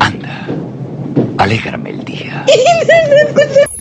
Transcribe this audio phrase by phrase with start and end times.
[0.00, 0.46] Anda,
[1.38, 2.44] alégrame el día.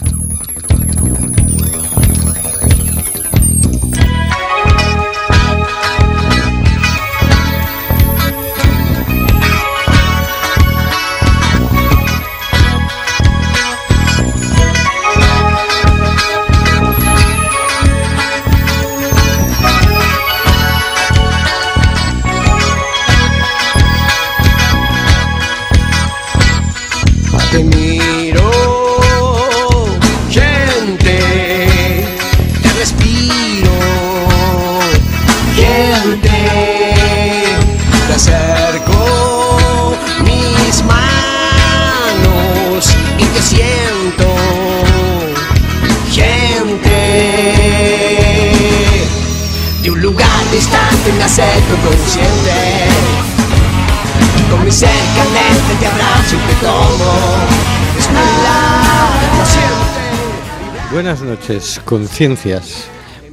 [61.41, 62.85] noches, conciencias.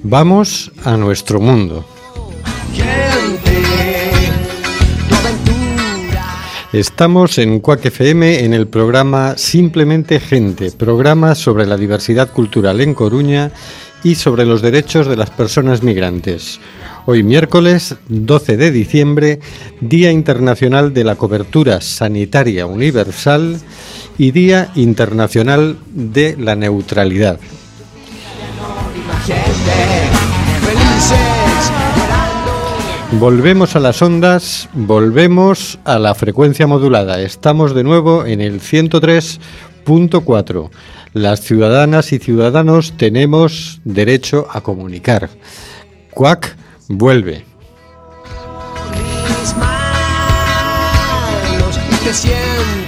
[0.02, 1.84] Vamos a nuestro mundo.
[6.72, 12.94] Estamos en Cuac FM en el programa Simplemente Gente, programa sobre la diversidad cultural en
[12.94, 13.52] Coruña
[14.02, 16.60] y sobre los derechos de las personas migrantes.
[17.04, 19.40] Hoy miércoles 12 de diciembre,
[19.82, 23.60] Día Internacional de la Cobertura Sanitaria Universal
[24.16, 27.38] y Día Internacional de la Neutralidad.
[33.12, 37.20] Volvemos a las ondas, volvemos a la frecuencia modulada.
[37.20, 40.70] Estamos de nuevo en el 103.4.
[41.14, 45.30] Las ciudadanas y ciudadanos tenemos derecho a comunicar.
[46.10, 46.56] Cuac
[46.88, 47.44] vuelve.
[52.04, 52.87] Mis siento.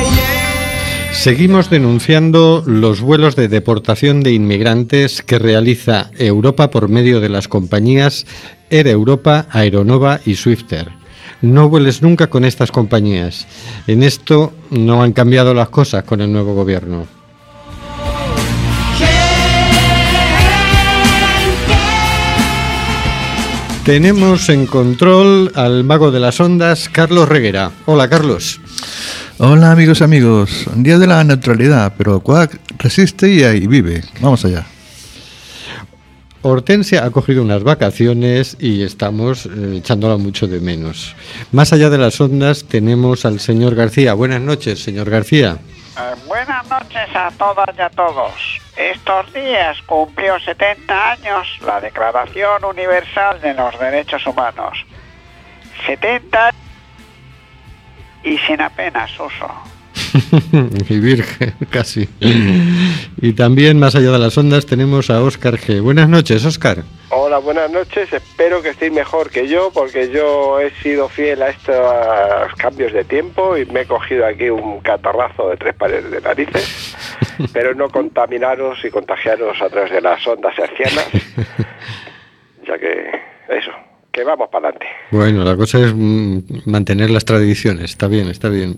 [1.21, 7.47] Seguimos denunciando los vuelos de deportación de inmigrantes que realiza Europa por medio de las
[7.47, 8.25] compañías
[8.71, 10.89] Air Europa, Aeronova y Swifter.
[11.43, 13.45] No vueles nunca con estas compañías.
[13.85, 17.05] En esto no han cambiado las cosas con el nuevo gobierno.
[23.85, 27.71] Tenemos en control al mago de las ondas, Carlos Reguera.
[27.85, 28.59] Hola, Carlos.
[29.43, 34.03] Hola amigos amigos, día de la neutralidad, pero Quack resiste y ahí vive.
[34.19, 34.67] Vamos allá.
[36.43, 41.15] Hortensia ha cogido unas vacaciones y estamos eh, echándola mucho de menos.
[41.51, 44.13] Más allá de las ondas tenemos al señor García.
[44.13, 45.57] Buenas noches, señor García.
[45.97, 48.33] Eh, buenas noches a todas y a todos.
[48.77, 54.85] Estos días cumplió 70 años la Declaración Universal de los Derechos Humanos.
[55.87, 56.51] 70
[58.23, 59.49] y sin apenas uso.
[60.89, 62.07] y virgen, casi.
[63.21, 65.81] y también, más allá de las ondas, tenemos a Óscar G.
[65.81, 66.83] Buenas noches, Óscar.
[67.09, 68.11] Hola, buenas noches.
[68.11, 73.03] Espero que estéis mejor que yo porque yo he sido fiel a estos cambios de
[73.03, 76.95] tiempo y me he cogido aquí un catarrazo de tres pares de narices.
[77.53, 81.07] Pero no contaminaros y contagiaros a través de las ondas hercianas.
[82.67, 83.09] Ya que
[83.49, 83.71] eso,
[84.11, 84.87] que vamos para adelante.
[85.11, 87.91] Bueno, la cosa es mm, mantener las tradiciones.
[87.91, 88.77] Está bien, está bien.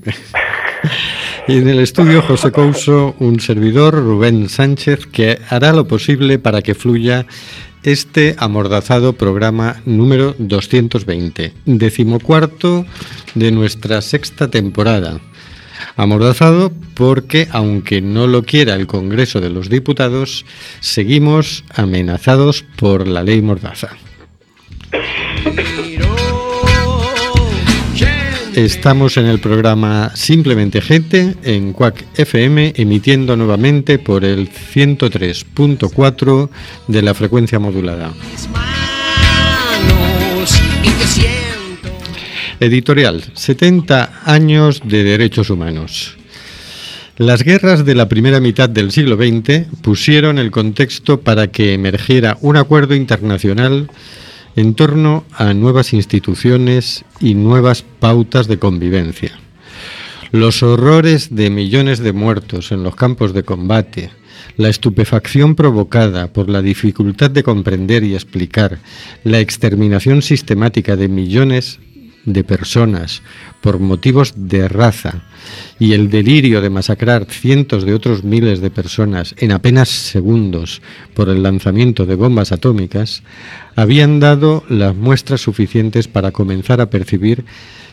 [1.47, 6.61] y en el estudio José Couso, un servidor, Rubén Sánchez, que hará lo posible para
[6.61, 7.25] que fluya
[7.83, 12.85] este amordazado programa número 220, decimocuarto
[13.35, 15.19] de nuestra sexta temporada.
[15.97, 20.45] Amordazado porque, aunque no lo quiera el Congreso de los Diputados,
[20.79, 23.89] seguimos amenazados por la ley Mordaza.
[28.55, 36.49] Estamos en el programa Simplemente Gente en Cuac FM, emitiendo nuevamente por el 103.4
[36.87, 38.13] de la frecuencia modulada.
[42.59, 46.15] Editorial, 70 años de derechos humanos.
[47.17, 52.37] Las guerras de la primera mitad del siglo XX pusieron el contexto para que emergiera
[52.41, 53.89] un acuerdo internacional
[54.55, 59.31] en torno a nuevas instituciones y nuevas pautas de convivencia.
[60.31, 64.09] Los horrores de millones de muertos en los campos de combate,
[64.57, 68.79] la estupefacción provocada por la dificultad de comprender y explicar
[69.23, 71.79] la exterminación sistemática de millones
[72.25, 73.21] de personas
[73.61, 75.23] por motivos de raza
[75.79, 80.81] y el delirio de masacrar cientos de otros miles de personas en apenas segundos
[81.13, 83.23] por el lanzamiento de bombas atómicas,
[83.75, 87.43] habían dado las muestras suficientes para comenzar a percibir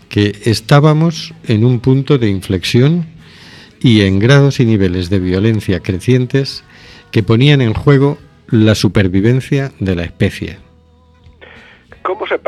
[0.09, 3.06] que estábamos en un punto de inflexión
[3.81, 6.65] y en grados y niveles de violencia crecientes
[7.11, 8.19] que ponían en juego
[8.49, 10.69] la supervivencia de la especie.
[12.11, 12.41] ¿Cómo se,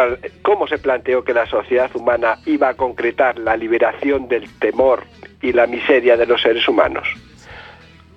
[0.43, 5.05] ¿Cómo se planteó que la sociedad humana iba a concretar la liberación del temor
[5.41, 7.07] y la miseria de los seres humanos?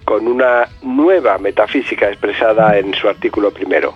[0.06, 3.94] Con una nueva metafísica expresada en su artículo primero.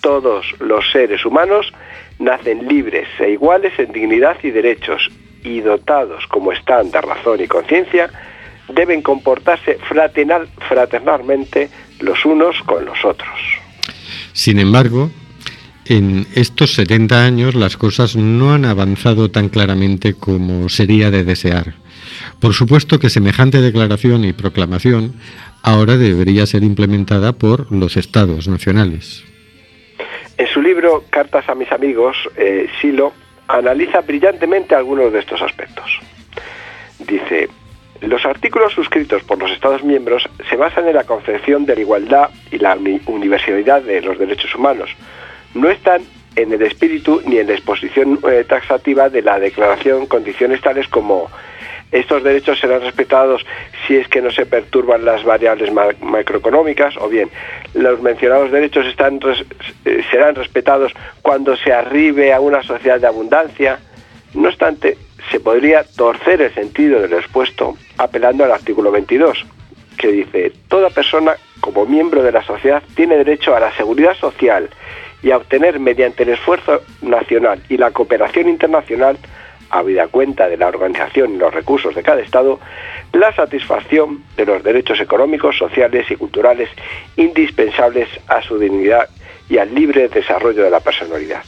[0.00, 1.72] Todos los seres humanos
[2.18, 5.12] nacen libres e iguales en dignidad y derechos
[5.44, 8.10] y dotados como están de razón y conciencia,
[8.66, 11.70] deben comportarse fraternal, fraternalmente
[12.00, 13.38] los unos con los otros.
[14.32, 15.08] Sin embargo,
[15.86, 21.74] en estos 70 años las cosas no han avanzado tan claramente como sería de desear.
[22.40, 25.14] Por supuesto que semejante declaración y proclamación
[25.62, 29.24] ahora debería ser implementada por los estados nacionales.
[30.38, 33.12] En su libro Cartas a mis amigos, eh, Silo
[33.46, 36.00] analiza brillantemente algunos de estos aspectos.
[36.98, 37.48] Dice,
[38.00, 42.30] los artículos suscritos por los Estados miembros se basan en la concepción de la igualdad
[42.50, 44.90] y la universalidad de los derechos humanos.
[45.54, 46.02] No están
[46.36, 51.28] en el espíritu ni en la exposición eh, taxativa de la declaración condiciones tales como
[51.92, 53.44] estos derechos serán respetados
[53.86, 57.30] si es que no se perturban las variables macroeconómicas o bien
[57.74, 59.18] los mencionados derechos están,
[59.84, 63.80] eh, serán respetados cuando se arribe a una sociedad de abundancia.
[64.34, 64.96] No obstante,
[65.32, 69.44] se podría torcer el sentido de lo expuesto apelando al artículo 22,
[69.98, 74.70] que dice, toda persona como miembro de la sociedad tiene derecho a la seguridad social
[75.22, 79.18] y a obtener mediante el esfuerzo nacional y la cooperación internacional,
[79.70, 82.58] habida cuenta de la organización y los recursos de cada Estado,
[83.12, 86.68] la satisfacción de los derechos económicos, sociales y culturales
[87.16, 89.08] indispensables a su dignidad
[89.48, 91.42] y al libre desarrollo de la personalidad.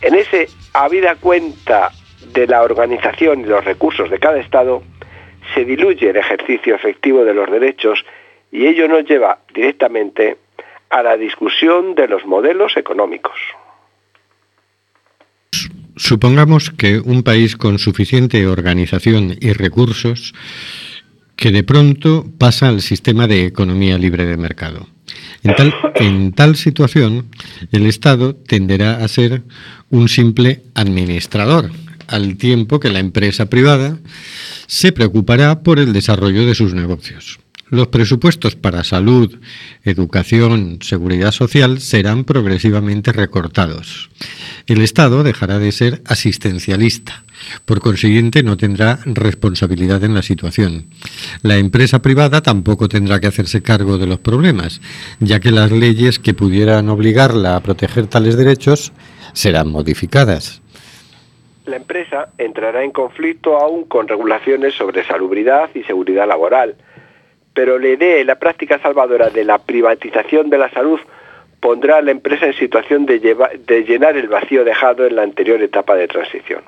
[0.00, 1.90] En ese habida cuenta
[2.32, 4.82] de la organización y los recursos de cada Estado,
[5.54, 8.04] se diluye el ejercicio efectivo de los derechos
[8.50, 10.36] y ello nos lleva directamente
[10.90, 13.34] a la discusión de los modelos económicos.
[15.96, 20.34] Supongamos que un país con suficiente organización y recursos
[21.36, 24.86] que de pronto pasa al sistema de economía libre de mercado.
[25.42, 27.26] En tal, situación,
[27.70, 29.42] el Estado tenderá a ser
[29.90, 31.70] un simple administrador,
[32.06, 33.98] al tiempo que la empresa privada
[34.66, 37.38] se preocupará por el desarrollo de sus negocios.
[37.74, 39.36] Los presupuestos para salud,
[39.82, 44.10] educación, seguridad social serán progresivamente recortados.
[44.68, 47.24] El Estado dejará de ser asistencialista.
[47.64, 50.86] Por consiguiente, no tendrá responsabilidad en la situación.
[51.42, 54.80] La empresa privada tampoco tendrá que hacerse cargo de los problemas,
[55.18, 58.92] ya que las leyes que pudieran obligarla a proteger tales derechos
[59.32, 60.62] serán modificadas
[61.66, 66.76] la empresa entrará en conflicto aún con regulaciones sobre salubridad y seguridad laboral,
[67.54, 71.00] pero la idea y la práctica salvadora de la privatización de la salud
[71.60, 75.62] pondrá a la empresa en situación de, de llenar el vacío dejado en la anterior
[75.62, 76.62] etapa de transición.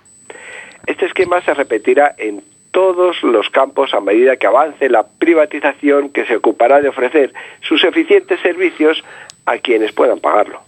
[0.87, 6.25] Este esquema se repetirá en todos los campos a medida que avance la privatización que
[6.27, 9.03] se ocupará de ofrecer sus eficientes servicios
[9.45, 10.61] a quienes puedan pagarlo.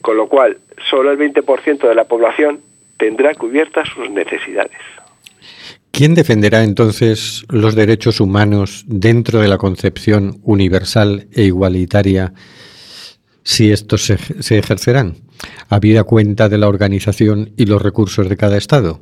[0.00, 2.60] Con lo cual, solo el 20% de la población
[2.98, 4.76] tendrá cubiertas sus necesidades.
[5.90, 12.32] ¿Quién defenderá entonces los derechos humanos dentro de la concepción universal e igualitaria
[13.42, 15.16] si estos se, ejercerán?
[15.68, 19.00] habida cuenta de la organización y los recursos de cada Estado,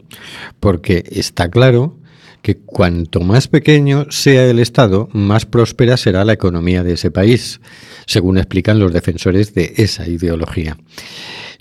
[0.60, 1.98] porque está claro
[2.42, 7.60] que cuanto más pequeño sea el Estado, más próspera será la economía de ese país,
[8.06, 10.76] según explican los defensores de esa ideología.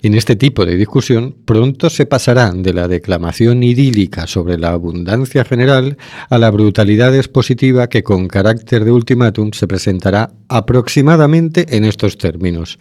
[0.00, 5.44] En este tipo de discusión pronto se pasará de la declamación idílica sobre la abundancia
[5.44, 5.98] general
[6.30, 12.78] a la brutalidad expositiva que con carácter de ultimátum se presentará aproximadamente en estos términos.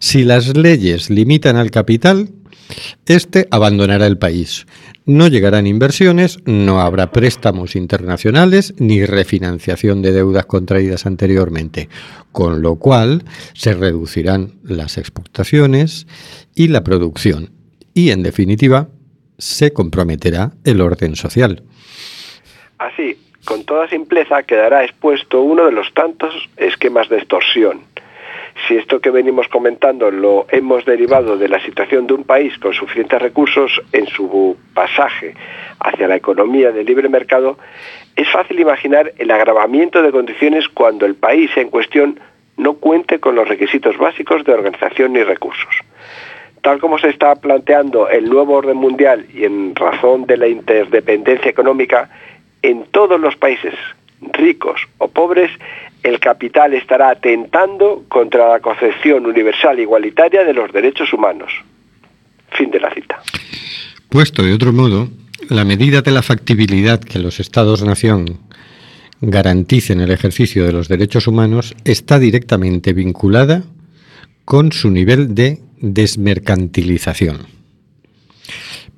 [0.00, 2.28] Si las leyes limitan al capital,
[3.06, 4.66] este abandonará el país.
[5.08, 11.88] No llegarán inversiones, no habrá préstamos internacionales ni refinanciación de deudas contraídas anteriormente,
[12.30, 13.24] con lo cual
[13.54, 16.06] se reducirán las exportaciones
[16.54, 17.52] y la producción
[17.94, 18.88] y, en definitiva,
[19.38, 21.62] se comprometerá el orden social.
[22.76, 27.80] Así, con toda simpleza quedará expuesto uno de los tantos esquemas de extorsión.
[28.66, 32.72] Si esto que venimos comentando lo hemos derivado de la situación de un país con
[32.72, 35.34] suficientes recursos en su pasaje
[35.80, 37.58] hacia la economía del libre mercado,
[38.16, 42.18] es fácil imaginar el agravamiento de condiciones cuando el país en cuestión
[42.56, 45.74] no cuente con los requisitos básicos de organización ni recursos.
[46.60, 51.50] Tal como se está planteando el nuevo orden mundial y en razón de la interdependencia
[51.50, 52.10] económica,
[52.62, 53.74] en todos los países,
[54.20, 55.52] ricos o pobres,
[56.02, 61.52] el capital estará atentando contra la concepción universal e igualitaria de los derechos humanos.
[62.50, 63.20] Fin de la cita.
[64.08, 65.08] Puesto de otro modo,
[65.48, 68.40] la medida de la factibilidad que los Estados-nación
[69.20, 73.64] garanticen el ejercicio de los derechos humanos está directamente vinculada
[74.44, 77.57] con su nivel de desmercantilización.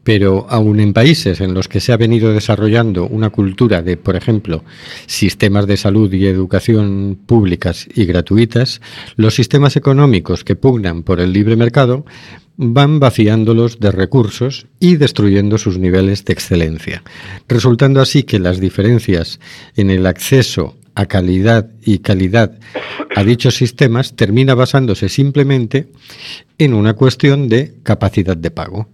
[0.02, 4.16] Pero aun en países en los que se ha venido desarrollando una cultura de, por
[4.16, 4.64] ejemplo,
[5.06, 8.80] sistemas de salud y educación públicas y gratuitas,
[9.16, 12.04] los sistemas económicos que pugnan por el libre mercado
[12.62, 17.02] van vaciándolos de recursos y destruyendo sus niveles de excelencia,
[17.48, 19.40] resultando así que las diferencias
[19.76, 22.58] en el acceso a calidad y calidad
[23.16, 25.88] a dichos sistemas termina basándose simplemente
[26.58, 28.88] en una cuestión de capacidad de pago.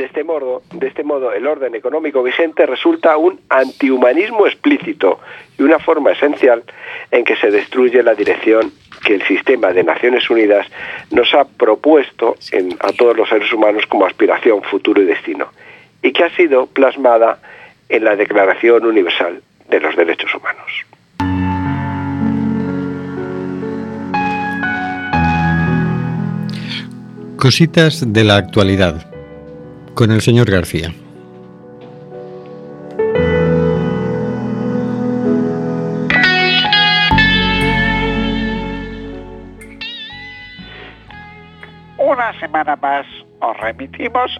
[0.00, 5.20] De este, modo, de este modo, el orden económico vigente resulta un antihumanismo explícito
[5.58, 6.62] y una forma esencial
[7.10, 8.72] en que se destruye la dirección
[9.04, 10.66] que el sistema de Naciones Unidas
[11.10, 12.34] nos ha propuesto
[12.80, 15.48] a todos los seres humanos como aspiración, futuro y destino,
[16.02, 17.38] y que ha sido plasmada
[17.90, 20.86] en la Declaración Universal de los Derechos Humanos.
[27.36, 29.09] Cositas de la actualidad
[29.94, 30.92] con el señor García.
[41.98, 43.06] Una semana más
[43.40, 44.30] os remitimos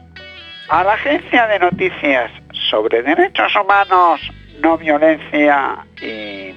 [0.69, 2.31] a la agencia de noticias
[2.71, 4.21] sobre derechos humanos,
[4.63, 6.55] no violencia y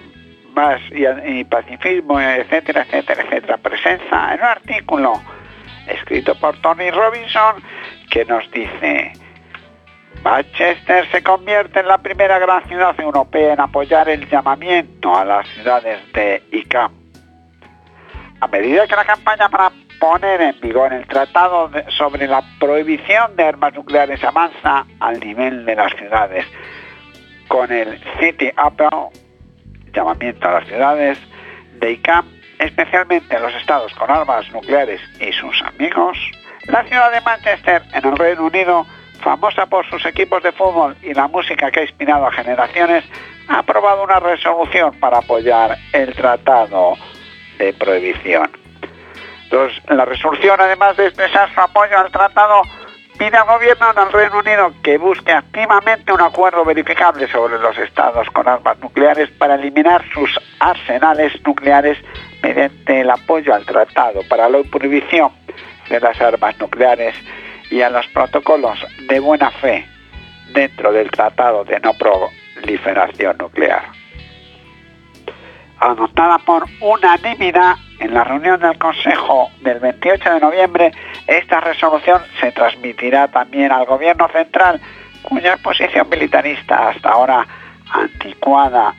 [0.53, 3.57] más y, pacifismo, etcétera, etcétera, etcétera.
[3.57, 5.21] Presenta en un artículo
[5.87, 7.55] escrito por Tony Robinson
[8.09, 9.13] que nos dice,
[10.23, 15.47] Manchester se convierte en la primera gran ciudad europea en apoyar el llamamiento a las
[15.49, 16.91] ciudades de ICAM.
[18.39, 23.43] A medida que la campaña para poner en vigor el tratado sobre la prohibición de
[23.43, 26.45] armas nucleares avanza al nivel de las ciudades,
[27.47, 28.89] con el City Apple,
[29.93, 31.17] llamamiento a las ciudades
[31.79, 32.25] de ICAM,
[32.59, 36.17] especialmente los estados con armas nucleares y sus amigos,
[36.67, 38.85] la ciudad de Manchester, en el Reino Unido,
[39.21, 43.03] famosa por sus equipos de fútbol y la música que ha inspirado a generaciones,
[43.47, 46.95] ha aprobado una resolución para apoyar el tratado
[47.57, 48.49] de prohibición.
[49.89, 52.61] la resolución, además de expresar su apoyo al tratado,
[53.17, 58.27] pide al gobierno del Reino Unido que busque activamente un acuerdo verificable sobre los estados
[58.31, 61.97] con armas nucleares para eliminar sus arsenales nucleares
[62.43, 65.31] mediante el apoyo al tratado para la prohibición
[65.89, 67.15] de las armas nucleares
[67.71, 69.87] y a los protocolos de buena fe
[70.53, 73.83] dentro del Tratado de No Proliferación Nuclear.
[75.79, 80.91] Anotada por unanimidad en la reunión del Consejo del 28 de noviembre,
[81.27, 84.79] esta resolución se transmitirá también al Gobierno Central,
[85.23, 87.47] cuya posición militarista hasta ahora
[87.91, 88.93] anticuada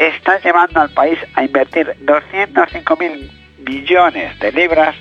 [0.00, 4.96] está llevando al país a invertir 205 mil millones de libras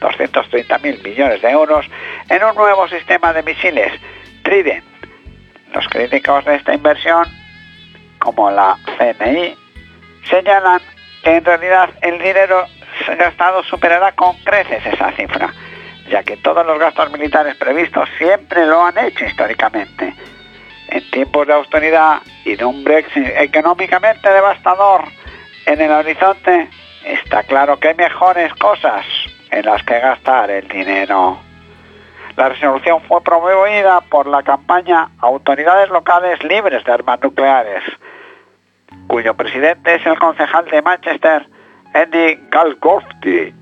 [0.00, 1.86] 230.000 millones de euros
[2.28, 3.92] en un nuevo sistema de misiles
[4.42, 4.84] Trident.
[5.74, 7.26] Los críticos de esta inversión,
[8.18, 9.56] como la CNI,
[10.28, 10.80] señalan
[11.22, 12.66] que en realidad el dinero
[13.18, 15.52] gastado superará con creces esa cifra,
[16.10, 20.14] ya que todos los gastos militares previstos siempre lo han hecho históricamente.
[20.94, 25.02] En tiempos de austeridad y de un Brexit económicamente devastador
[25.66, 26.70] en el horizonte,
[27.04, 29.04] está claro que hay mejores cosas
[29.50, 31.40] en las que gastar el dinero.
[32.36, 37.82] La resolución fue promovida por la campaña Autoridades Locales Libres de Armas Nucleares,
[39.08, 41.48] cuyo presidente es el concejal de Manchester,
[41.92, 43.52] Andy Galgofty.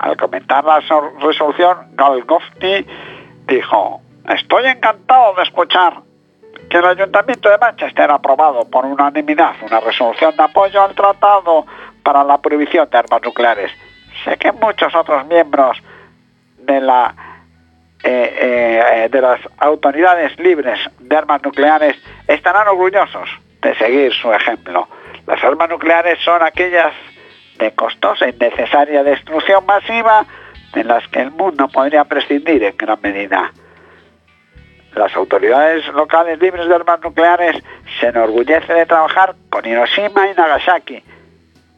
[0.00, 2.84] Al comentar la resolución, Galgofty
[3.46, 6.05] dijo, estoy encantado de escuchar
[6.68, 11.66] que el Ayuntamiento de Manchester ha aprobado por unanimidad una resolución de apoyo al tratado
[12.02, 13.70] para la prohibición de armas nucleares
[14.24, 15.78] sé que muchos otros miembros
[16.58, 17.14] de la
[18.02, 21.96] eh, eh, de las autoridades libres de armas nucleares
[22.28, 23.28] estarán orgullosos
[23.62, 24.86] de seguir su ejemplo.
[25.26, 26.92] Las armas nucleares son aquellas
[27.58, 30.24] de costosa y necesaria destrucción masiva
[30.74, 33.50] de las que el mundo podría prescindir en gran medida.
[34.96, 37.62] Las autoridades locales libres de armas nucleares
[38.00, 41.02] se enorgullecen de trabajar con Hiroshima y Nagasaki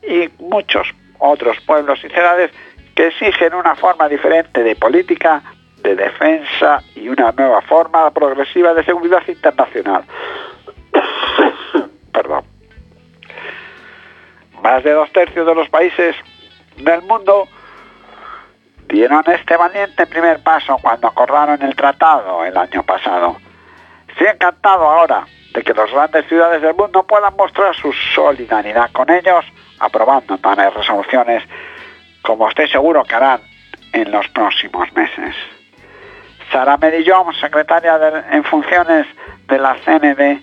[0.05, 0.87] y muchos
[1.19, 2.53] otros pueblos y ciudades
[2.95, 5.43] que exigen una forma diferente de política,
[5.83, 10.05] de defensa y una nueva forma progresiva de seguridad internacional.
[12.13, 12.45] Perdón.
[14.63, 16.15] Más de dos tercios de los países
[16.77, 17.49] del mundo
[18.89, 23.37] dieron este valiente primer paso cuando acordaron el tratado el año pasado.
[24.09, 29.11] Estoy encantado ahora de que las grandes ciudades del mundo puedan mostrar su solidaridad con
[29.11, 29.45] ellos,
[29.79, 31.45] aprobando tales resoluciones
[32.23, 33.41] como estoy seguro que harán
[33.93, 35.35] en los próximos meses.
[36.51, 39.07] Sara Medillón, secretaria en funciones
[39.47, 40.43] de la CND,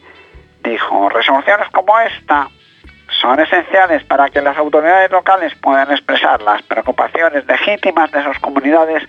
[0.64, 2.50] dijo, resoluciones como esta
[3.22, 9.04] son esenciales para que las autoridades locales puedan expresar las preocupaciones legítimas de sus comunidades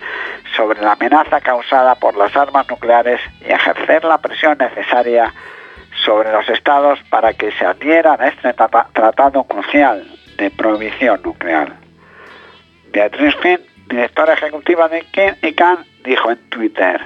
[0.55, 5.33] sobre la amenaza causada por las armas nucleares y ejercer la presión necesaria
[6.05, 11.73] sobre los estados para que se adhieran a este tratado crucial de prohibición nuclear.
[12.91, 15.03] Beatriz Finn, directora ejecutiva de
[15.41, 17.01] ICANN, dijo en Twitter,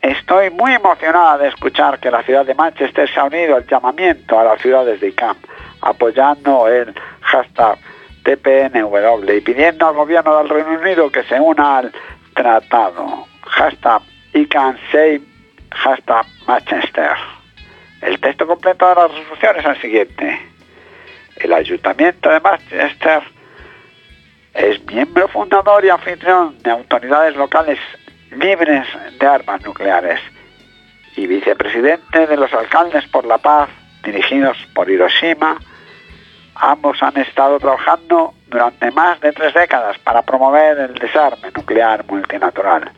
[0.00, 4.38] Estoy muy emocionada de escuchar que la ciudad de Manchester se ha unido al llamamiento
[4.38, 5.36] a las ciudades de ICANN
[5.82, 7.78] apoyando el hashtag
[8.24, 11.92] TPNW y pidiendo al gobierno del Reino Unido que se una al
[12.34, 13.26] tratado.
[13.46, 14.02] Hashtag
[14.48, 15.22] can Save,
[15.72, 17.16] hashtag Manchester.
[18.02, 20.40] El texto completo de la resolución es el siguiente.
[21.36, 23.22] El Ayuntamiento de Manchester
[24.54, 27.78] es miembro fundador y anfitrión de autoridades locales
[28.30, 28.86] libres
[29.18, 30.20] de armas nucleares
[31.16, 33.68] y vicepresidente de los alcaldes por la paz
[34.04, 35.58] dirigidos por Hiroshima,
[36.62, 42.90] Ambos han estado trabajando durante más de tres décadas para promover el desarme nuclear multilateral.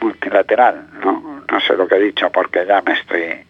[0.00, 3.46] Multilateral, no, no sé lo que he dicho porque ya me estoy...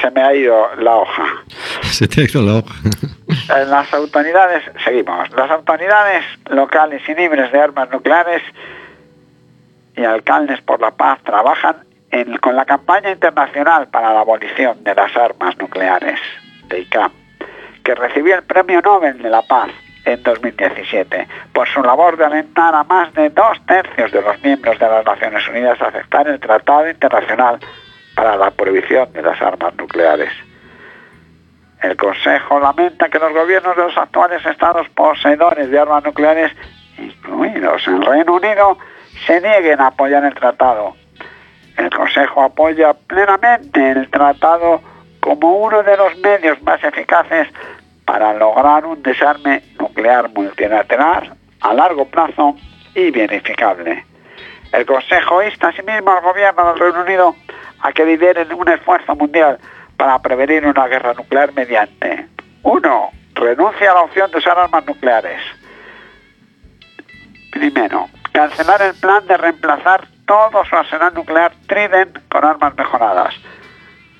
[0.00, 1.24] Se me ha ido la hoja.
[1.82, 2.74] Se te ha ido la hoja.
[3.66, 8.42] Las autoridades, seguimos, las autoridades locales y libres de armas nucleares
[9.96, 11.84] y alcaldes por la paz trabajan
[12.40, 16.20] con la campaña internacional para la abolición de las armas nucleares
[16.68, 17.25] de ICAM
[17.86, 19.70] que recibió el Premio Nobel de la Paz
[20.04, 24.76] en 2017 por su labor de alentar a más de dos tercios de los miembros
[24.80, 27.60] de las Naciones Unidas a aceptar el Tratado Internacional
[28.16, 30.32] para la Prohibición de las Armas Nucleares.
[31.80, 36.50] El Consejo lamenta que los gobiernos de los actuales estados poseedores de armas nucleares,
[36.98, 38.78] incluidos el Reino Unido,
[39.28, 40.96] se nieguen a apoyar el tratado.
[41.76, 44.80] El Consejo apoya plenamente el tratado
[45.26, 47.48] como uno de los medios más eficaces
[48.06, 52.56] para lograr un desarme nuclear multilateral a largo plazo
[52.94, 54.04] y verificable.
[54.72, 57.36] El Consejo insta asimismo al gobierno del Reino Unido
[57.80, 59.58] a que lideren un esfuerzo mundial
[59.96, 62.26] para prevenir una guerra nuclear mediante
[62.62, 63.10] 1.
[63.34, 65.42] Renuncia a la opción de usar armas nucleares.
[67.52, 73.34] Primero, cancelar el plan de reemplazar todo su arsenal nuclear Trident con armas mejoradas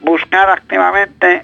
[0.00, 1.42] buscar activamente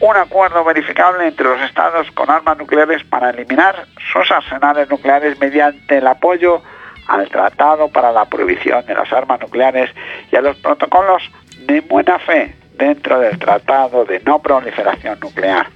[0.00, 5.98] un acuerdo verificable entre los estados con armas nucleares para eliminar sus arsenales nucleares mediante
[5.98, 6.62] el apoyo
[7.06, 9.90] al Tratado para la Prohibición de las Armas Nucleares
[10.30, 11.22] y a los protocolos
[11.66, 15.66] de buena fe dentro del Tratado de No Proliferación Nuclear.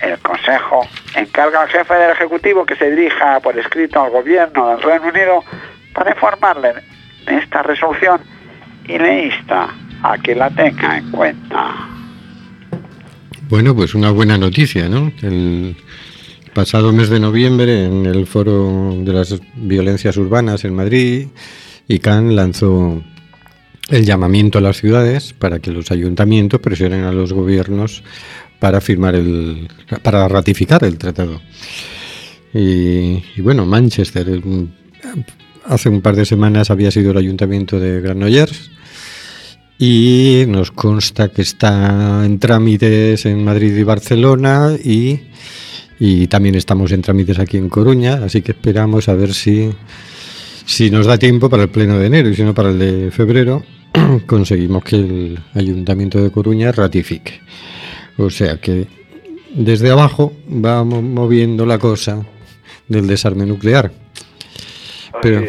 [0.00, 4.82] El Consejo encarga al jefe del Ejecutivo que se dirija por escrito al gobierno del
[4.82, 5.44] Reino Unido
[5.92, 6.74] para informarle
[7.26, 8.20] de esta resolución
[8.84, 9.68] y le insta
[10.02, 11.93] a que la tenga en cuenta.
[13.48, 15.12] Bueno, pues una buena noticia, ¿no?
[15.20, 15.76] El
[16.54, 21.26] pasado mes de noviembre, en el Foro de las Violencias Urbanas en Madrid,
[21.88, 23.02] ICANN lanzó
[23.90, 28.02] el llamamiento a las ciudades para que los ayuntamientos presionen a los gobiernos
[28.60, 29.68] para firmar el
[30.02, 31.42] para ratificar el tratado.
[32.54, 34.40] Y, y bueno, Manchester
[35.66, 38.70] hace un par de semanas había sido el ayuntamiento de Granollers
[39.86, 45.20] y nos consta que está en trámites en Madrid y Barcelona y,
[46.28, 49.70] también estamos en trámites aquí en Coruña, así que esperamos a ver si,
[50.64, 53.10] si nos da tiempo para el pleno de enero y si no para el de
[53.10, 53.62] febrero
[54.26, 57.40] conseguimos que el Ayuntamiento de Coruña ratifique.
[58.16, 58.86] O sea que
[59.54, 62.24] desde abajo vamos moviendo la cosa
[62.88, 63.92] del desarme nuclear.
[65.20, 65.42] Pero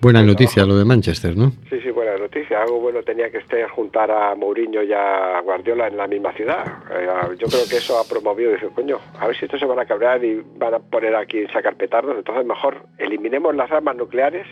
[0.00, 1.52] buena noticia lo de Manchester, ¿no?
[1.68, 1.90] Sí, sí,
[2.34, 2.62] buena noticia.
[2.62, 6.64] Algo bueno tenía que estar juntar a Mourinho y a Guardiola en la misma ciudad.
[6.90, 7.06] Eh,
[7.38, 8.52] yo creo que eso ha promovido.
[8.52, 11.38] Dice, coño, a ver si estos se van a cabrear y van a poner aquí
[11.38, 12.16] en sacar petardos.
[12.16, 14.46] Entonces, mejor eliminemos las armas nucleares,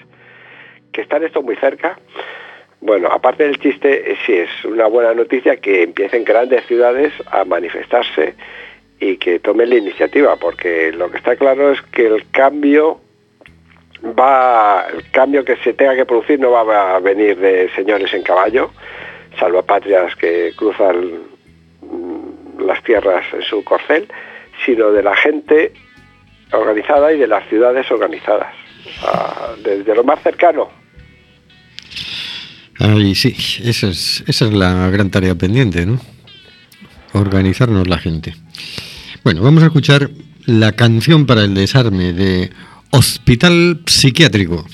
[0.93, 1.99] que están esto muy cerca.
[2.81, 7.45] Bueno, aparte del chiste, eh, sí es una buena noticia que empiecen grandes ciudades a
[7.45, 8.35] manifestarse
[8.99, 13.01] y que tomen la iniciativa, porque lo que está claro es que el cambio
[14.05, 18.23] va, el cambio que se tenga que producir no va a venir de señores en
[18.23, 18.71] caballo,
[19.39, 21.21] salvapatrias que cruzan
[21.81, 24.09] mm, las tierras en su corcel,
[24.65, 25.73] sino de la gente
[26.53, 28.55] organizada y de las ciudades organizadas,
[29.65, 30.69] desde lo más cercano.
[32.79, 33.35] Ay, sí,
[33.65, 36.01] esa es, esa es la gran tarea pendiente, ¿no?
[37.13, 38.35] Organizarnos la gente.
[39.23, 40.11] Bueno, vamos a escuchar
[40.47, 42.51] la canción para el desarme de
[42.95, 44.67] Hospital Psiquiátrico.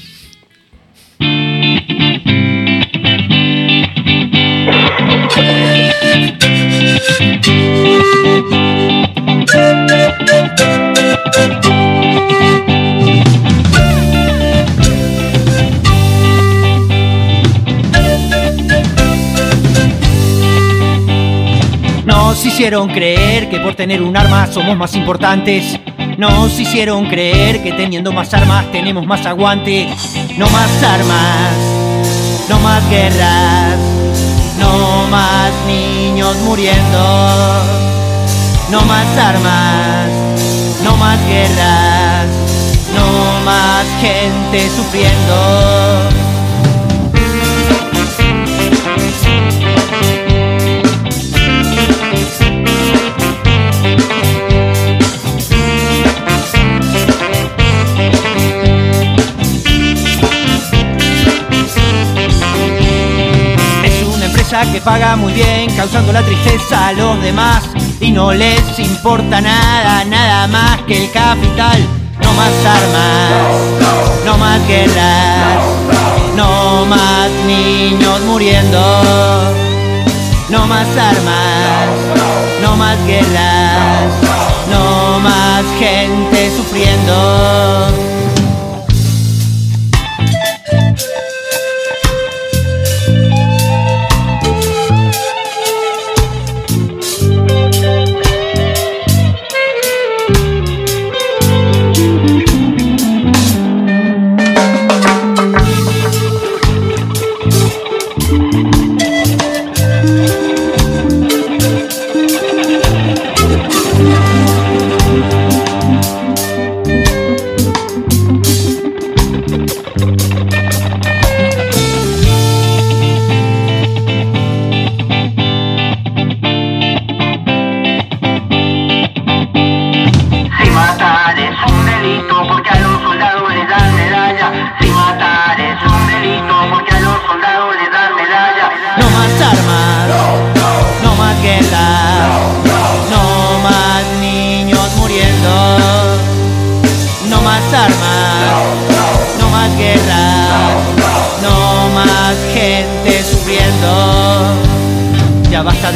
[22.05, 25.79] Nos hicieron creer que por tener un arma somos más importantes.
[26.19, 29.89] Nos hicieron creer que teniendo más armas tenemos más aguante.
[30.37, 31.53] No más armas,
[32.49, 33.79] no más guerras,
[34.59, 37.63] no más niños muriendo.
[38.69, 40.09] No más armas,
[40.83, 42.27] no más guerras,
[42.97, 46.28] no más gente sufriendo.
[64.73, 67.65] Que paga muy bien, causando la tristeza a los demás.
[68.01, 71.79] Y no les importa nada, nada más que el capital.
[72.23, 75.63] No más armas, no más guerras,
[76.37, 78.79] no más niños muriendo.
[80.49, 81.89] No más armas,
[82.63, 84.13] no más guerras,
[84.71, 88.18] no más gente sufriendo.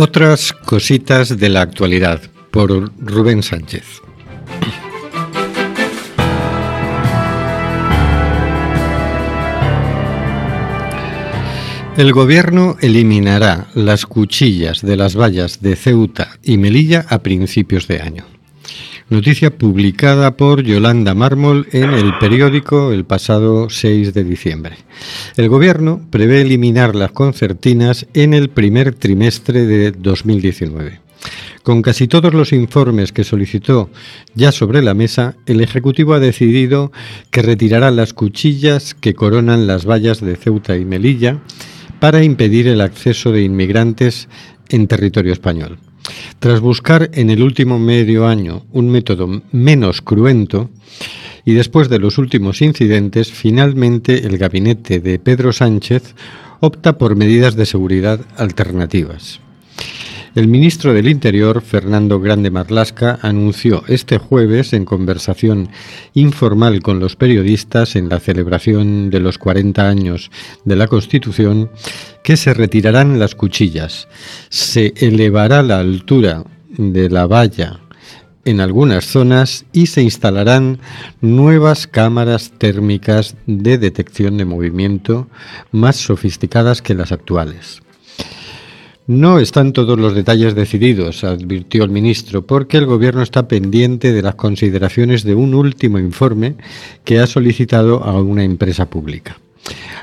[0.00, 2.20] Otras cositas de la actualidad
[2.52, 3.82] por Rubén Sánchez.
[11.96, 18.00] El gobierno eliminará las cuchillas de las vallas de Ceuta y Melilla a principios de
[18.00, 18.37] año.
[19.10, 24.76] Noticia publicada por Yolanda Mármol en el periódico el pasado 6 de diciembre.
[25.38, 31.00] El Gobierno prevé eliminar las concertinas en el primer trimestre de 2019.
[31.62, 33.88] Con casi todos los informes que solicitó
[34.34, 36.92] ya sobre la mesa, el Ejecutivo ha decidido
[37.30, 41.40] que retirará las cuchillas que coronan las vallas de Ceuta y Melilla
[41.98, 44.28] para impedir el acceso de inmigrantes
[44.68, 45.78] en territorio español.
[46.38, 50.70] Tras buscar en el último medio año un método menos cruento,
[51.44, 56.14] y después de los últimos incidentes, finalmente el gabinete de Pedro Sánchez
[56.60, 59.40] opta por medidas de seguridad alternativas.
[60.34, 65.70] El ministro del Interior, Fernando Grande Marlasca, anunció este jueves, en conversación
[66.14, 70.30] informal con los periodistas en la celebración de los 40 años
[70.64, 71.70] de la Constitución,
[72.22, 74.08] que se retirarán las cuchillas,
[74.50, 76.44] se elevará la altura
[76.76, 77.80] de la valla
[78.44, 80.78] en algunas zonas y se instalarán
[81.20, 85.28] nuevas cámaras térmicas de detección de movimiento
[85.72, 87.82] más sofisticadas que las actuales.
[89.08, 94.20] No están todos los detalles decididos, advirtió el ministro, porque el Gobierno está pendiente de
[94.20, 96.56] las consideraciones de un último informe
[97.04, 99.38] que ha solicitado a una empresa pública.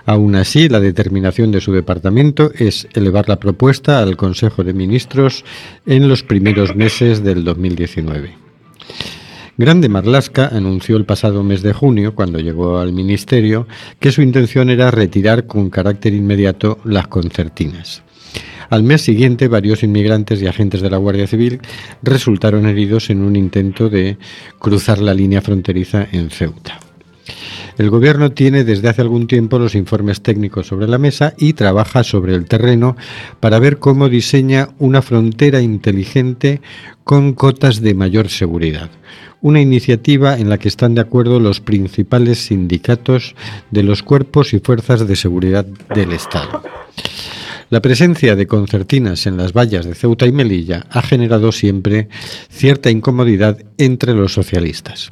[0.08, 5.46] Aún así, la determinación de su departamento es elevar la propuesta al Consejo de Ministros
[5.86, 8.34] en los primeros meses del 2019.
[9.56, 13.68] Grande Marlasca anunció el pasado mes de junio, cuando llegó al Ministerio,
[14.00, 18.02] que su intención era retirar con carácter inmediato las concertinas.
[18.70, 21.60] Al mes siguiente, varios inmigrantes y agentes de la Guardia Civil
[22.02, 24.18] resultaron heridos en un intento de
[24.60, 26.80] cruzar la línea fronteriza en Ceuta.
[27.78, 32.04] El Gobierno tiene desde hace algún tiempo los informes técnicos sobre la mesa y trabaja
[32.04, 32.96] sobre el terreno
[33.42, 36.62] para ver cómo diseña una frontera inteligente
[37.04, 38.90] con cotas de mayor seguridad.
[39.42, 43.36] Una iniciativa en la que están de acuerdo los principales sindicatos
[43.72, 46.64] de los cuerpos y fuerzas de seguridad del Estado.
[47.70, 52.10] La presencia de concertinas en las vallas de Ceuta y Melilla ha generado siempre
[52.50, 55.12] cierta incomodidad entre los socialistas.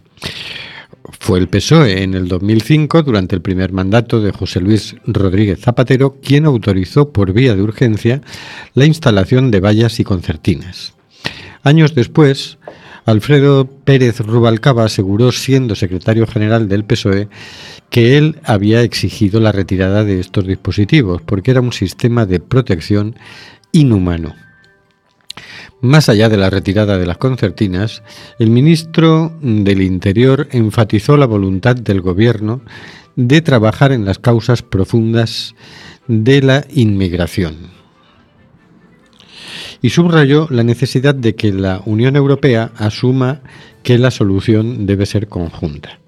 [1.20, 6.18] Fue el PSOE en el 2005, durante el primer mandato de José Luis Rodríguez Zapatero,
[6.22, 8.22] quien autorizó por vía de urgencia
[8.74, 10.94] la instalación de vallas y concertinas.
[11.64, 12.58] Años después,
[13.06, 17.28] Alfredo Pérez Rubalcaba aseguró, siendo secretario general del PSOE,
[17.90, 23.16] que él había exigido la retirada de estos dispositivos porque era un sistema de protección
[23.72, 24.36] inhumano.
[25.82, 28.04] Más allá de la retirada de las concertinas,
[28.40, 32.62] el ministro del Interior enfatizó la voluntad del Gobierno
[33.18, 35.56] de trabajar en las causas profundas
[36.08, 37.83] de la inmigración
[39.84, 43.42] y subrayó la necesidad de que la Unión Europea asuma
[43.84, 46.00] que la solución debe ser conjunta.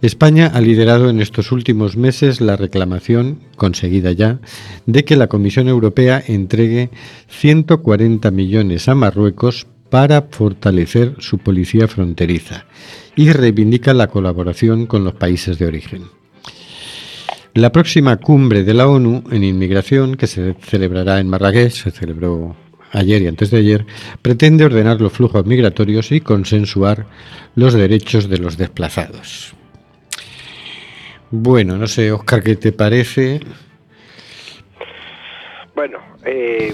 [0.00, 4.40] España ha liderado en estos últimos meses la reclamación, conseguida ya,
[4.86, 6.90] de que la Comisión Europea entregue
[7.28, 12.64] 140 millones a Marruecos para fortalecer su policía fronteriza
[13.14, 16.04] y reivindica la colaboración con los países de origen.
[17.52, 22.56] La próxima cumbre de la ONU en inmigración, que se celebrará en Marrakech, se celebró
[22.92, 23.86] ayer y antes de ayer,
[24.20, 27.06] pretende ordenar los flujos migratorios y consensuar
[27.54, 29.54] los derechos de los desplazados.
[31.30, 33.40] Bueno, no sé, Oscar, ¿qué te parece?
[35.74, 36.72] Bueno, eh,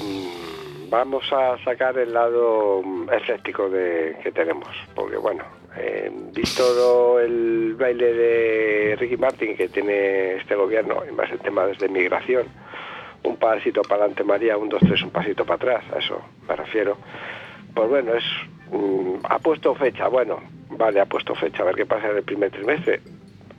[0.90, 5.44] vamos a sacar el lado escéptico de, que tenemos, porque bueno,
[5.76, 11.66] eh, visto el baile de Ricky Martin que tiene este gobierno, en más el tema
[11.66, 12.46] de migración,
[13.24, 16.56] un pasito para adelante María, un, dos, tres, un pasito para atrás, a eso me
[16.56, 16.96] refiero.
[17.74, 18.24] Pues bueno, es
[18.70, 22.22] mm, ha puesto fecha, bueno, vale, ha puesto fecha, a ver qué pasa en el
[22.22, 23.00] primer trimestre,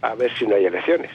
[0.01, 1.11] a ver si no hay elecciones.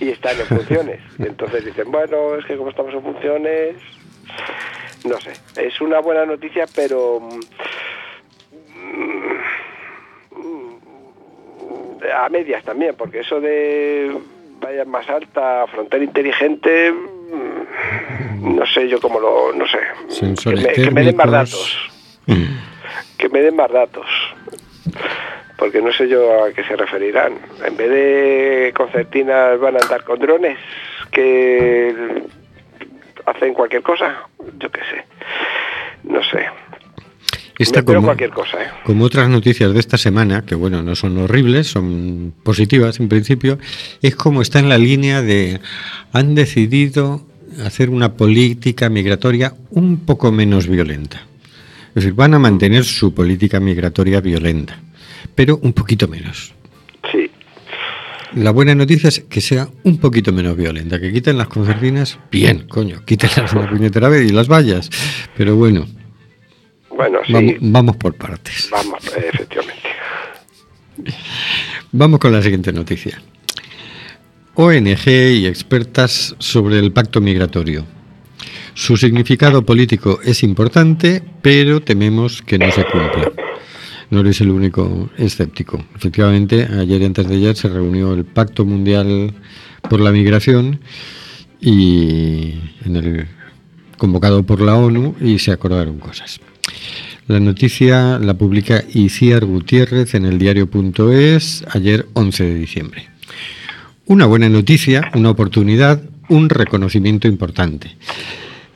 [0.00, 1.00] Y están en funciones.
[1.18, 3.76] Y entonces dicen, bueno, es que como estamos en funciones,
[5.04, 7.40] no sé, es una buena noticia, pero mm,
[12.14, 14.16] a medias también, porque eso de
[14.60, 16.92] vaya más alta, frontera inteligente,
[18.40, 19.78] no sé yo cómo lo, no sé.
[20.74, 21.90] Que me, den más datos.
[22.26, 22.44] Mm.
[23.18, 24.06] Que me den más datos.
[25.56, 27.34] Porque no sé yo a qué se referirán.
[27.64, 30.58] En vez de concertinas van a andar con drones
[31.10, 32.22] que
[33.24, 34.28] hacen cualquier cosa.
[34.58, 35.04] Yo qué sé.
[36.04, 36.46] No sé.
[37.58, 38.66] Esta como, cualquier cosa, ¿eh?
[38.84, 43.58] como otras noticias de esta semana, que bueno, no son horribles, son positivas en principio,
[44.02, 45.60] es como está en la línea de
[46.12, 47.26] han decidido
[47.64, 51.22] hacer una política migratoria un poco menos violenta.
[51.88, 54.78] Es decir, van a mantener su política migratoria violenta,
[55.34, 56.52] pero un poquito menos.
[57.10, 57.30] Sí.
[58.34, 62.66] La buena noticia es que sea un poquito menos violenta, que quiten las concertinas, bien,
[62.68, 64.90] coño, quítenlas la puñetera vez y las vallas.
[65.38, 65.86] Pero bueno,
[66.96, 67.32] Bueno, sí.
[67.32, 68.68] vamos, vamos por partes.
[68.70, 69.88] Vamos, efectivamente.
[71.92, 73.20] Vamos con la siguiente noticia.
[74.54, 77.84] ONG y expertas sobre el pacto migratorio.
[78.72, 83.32] Su significado político es importante, pero tememos que no se cumpla.
[84.10, 85.84] No eres el único escéptico.
[85.94, 89.34] Efectivamente, ayer y antes de ayer se reunió el Pacto Mundial
[89.88, 90.80] por la Migración
[91.60, 92.54] y
[92.84, 93.26] en el
[93.98, 96.40] convocado por la ONU y se acordaron cosas.
[97.28, 103.08] La noticia la publica Iciar Gutiérrez en el diario.es ayer 11 de diciembre.
[104.06, 107.96] Una buena noticia, una oportunidad, un reconocimiento importante.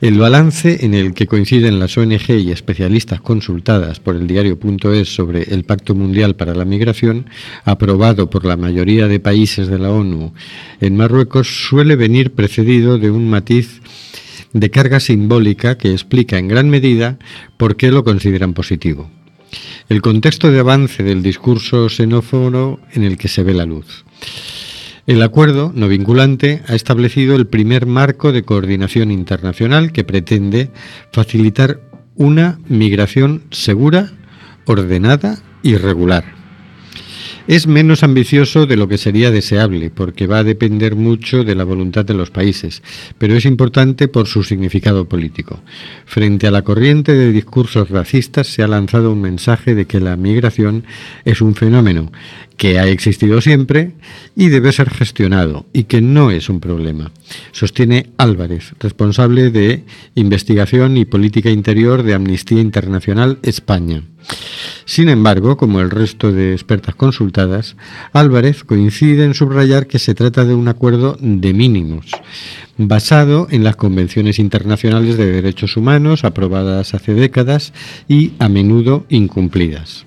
[0.01, 5.43] El balance en el que coinciden las ONG y especialistas consultadas por el diario.es sobre
[5.43, 7.27] el Pacto Mundial para la Migración,
[7.63, 10.33] aprobado por la mayoría de países de la ONU
[10.81, 13.79] en Marruecos, suele venir precedido de un matiz
[14.53, 17.17] de carga simbólica que explica en gran medida
[17.57, 19.09] por qué lo consideran positivo.
[19.89, 24.05] El contexto de avance del discurso xenófono en el que se ve la luz.
[25.07, 30.69] El acuerdo no vinculante ha establecido el primer marco de coordinación internacional que pretende
[31.11, 31.81] facilitar
[32.15, 34.11] una migración segura,
[34.65, 36.40] ordenada y regular.
[37.47, 41.63] Es menos ambicioso de lo que sería deseable, porque va a depender mucho de la
[41.63, 42.83] voluntad de los países,
[43.17, 45.59] pero es importante por su significado político.
[46.05, 50.15] Frente a la corriente de discursos racistas se ha lanzado un mensaje de que la
[50.15, 50.85] migración
[51.25, 52.11] es un fenómeno
[52.57, 53.93] que ha existido siempre
[54.35, 57.11] y debe ser gestionado y que no es un problema.
[57.51, 64.03] Sostiene Álvarez, responsable de Investigación y Política Interior de Amnistía Internacional España.
[64.85, 67.75] Sin embargo, como el resto de expertas consultadas,
[68.13, 72.07] Álvarez coincide en subrayar que se trata de un acuerdo de mínimos,
[72.77, 77.73] basado en las convenciones internacionales de derechos humanos aprobadas hace décadas
[78.07, 80.05] y a menudo incumplidas.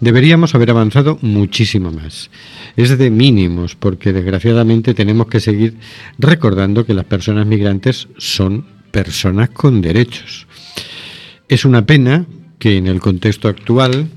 [0.00, 2.30] Deberíamos haber avanzado muchísimo más.
[2.76, 5.76] Es de mínimos porque desgraciadamente tenemos que seguir
[6.18, 10.46] recordando que las personas migrantes son personas con derechos.
[11.48, 12.26] Es una pena
[12.60, 14.08] que en el contexto actual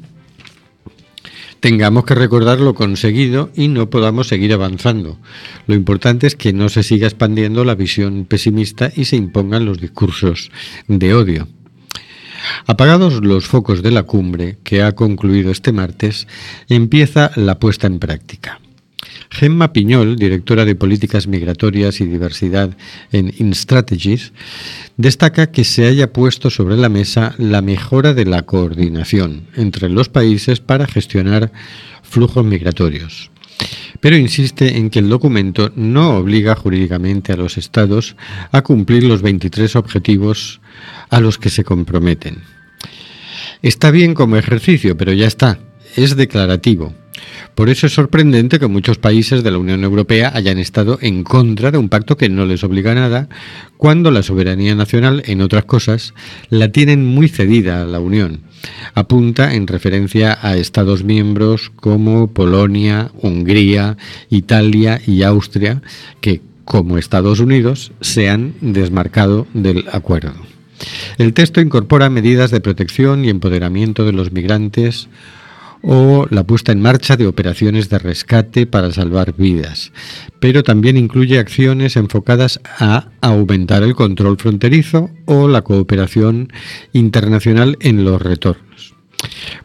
[1.59, 5.17] tengamos que recordar lo conseguido y no podamos seguir avanzando.
[5.65, 9.79] Lo importante es que no se siga expandiendo la visión pesimista y se impongan los
[9.79, 10.51] discursos
[10.87, 11.47] de odio.
[12.67, 16.27] Apagados los focos de la cumbre, que ha concluido este martes,
[16.67, 18.59] empieza la puesta en práctica.
[19.33, 22.77] Gemma Piñol, directora de Políticas Migratorias y Diversidad
[23.11, 24.31] en InStrategies,
[24.97, 30.07] destaca que se haya puesto sobre la mesa la mejora de la coordinación entre los
[30.07, 31.51] países para gestionar
[32.03, 33.31] flujos migratorios.
[34.01, 38.15] Pero insiste en que el documento no obliga jurídicamente a los Estados
[38.51, 40.61] a cumplir los 23 objetivos
[41.09, 42.43] a los que se comprometen.
[43.63, 45.57] Está bien como ejercicio, pero ya está,
[45.95, 46.93] es declarativo.
[47.55, 51.71] Por eso es sorprendente que muchos países de la Unión Europea hayan estado en contra
[51.71, 53.29] de un pacto que no les obliga a nada,
[53.77, 56.13] cuando la soberanía nacional, en otras cosas,
[56.49, 58.41] la tienen muy cedida a la Unión.
[58.93, 63.97] Apunta en referencia a Estados miembros como Polonia, Hungría,
[64.29, 65.81] Italia y Austria,
[66.21, 70.33] que, como Estados Unidos, se han desmarcado del acuerdo.
[71.17, 75.07] El texto incorpora medidas de protección y empoderamiento de los migrantes,
[75.83, 79.91] o la puesta en marcha de operaciones de rescate para salvar vidas,
[80.39, 86.51] pero también incluye acciones enfocadas a aumentar el control fronterizo o la cooperación
[86.93, 88.92] internacional en los retornos.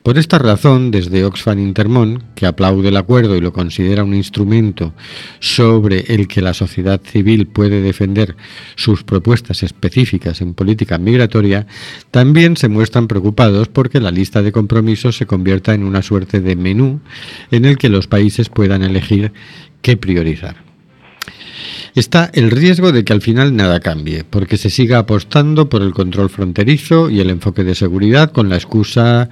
[0.03, 4.95] Por esta razón, desde Oxfam Intermón, que aplaude el acuerdo y lo considera un instrumento
[5.41, 8.37] sobre el que la sociedad civil puede defender
[8.77, 11.67] sus propuestas específicas en política migratoria,
[12.11, 16.57] también se muestran preocupados porque la lista de compromisos se convierta en una suerte de
[16.57, 17.01] menú
[17.51, 19.33] en el que los países puedan elegir
[19.83, 20.68] qué priorizar.
[21.95, 25.93] Está el riesgo de que al final nada cambie, porque se siga apostando por el
[25.93, 29.29] control fronterizo y el enfoque de seguridad con la excusa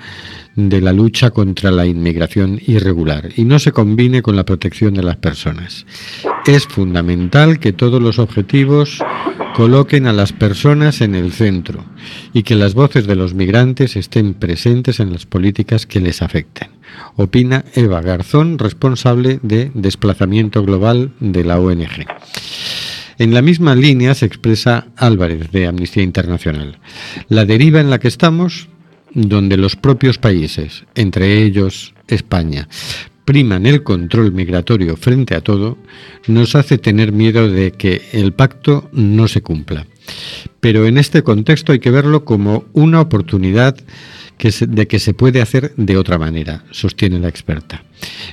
[0.57, 5.03] de la lucha contra la inmigración irregular y no se combine con la protección de
[5.03, 5.87] las personas.
[6.47, 8.99] Es fundamental que todos los objetivos
[9.55, 11.85] coloquen a las personas en el centro
[12.33, 16.76] y que las voces de los migrantes estén presentes en las políticas que les afecten.
[17.17, 22.07] Opina Eva Garzón, responsable de desplazamiento global de la ONG.
[23.19, 26.79] En la misma línea se expresa Álvarez de Amnistía Internacional.
[27.29, 28.69] La deriva en la que estamos
[29.15, 32.69] donde los propios países, entre ellos España,
[33.25, 35.79] priman el control migratorio frente a todo,
[36.29, 39.87] nos hace tener miedo de que el pacto no se cumpla.
[40.61, 43.77] Pero en este contexto hay que verlo como una oportunidad
[44.39, 47.85] de que se puede hacer de otra manera, sostiene la experta.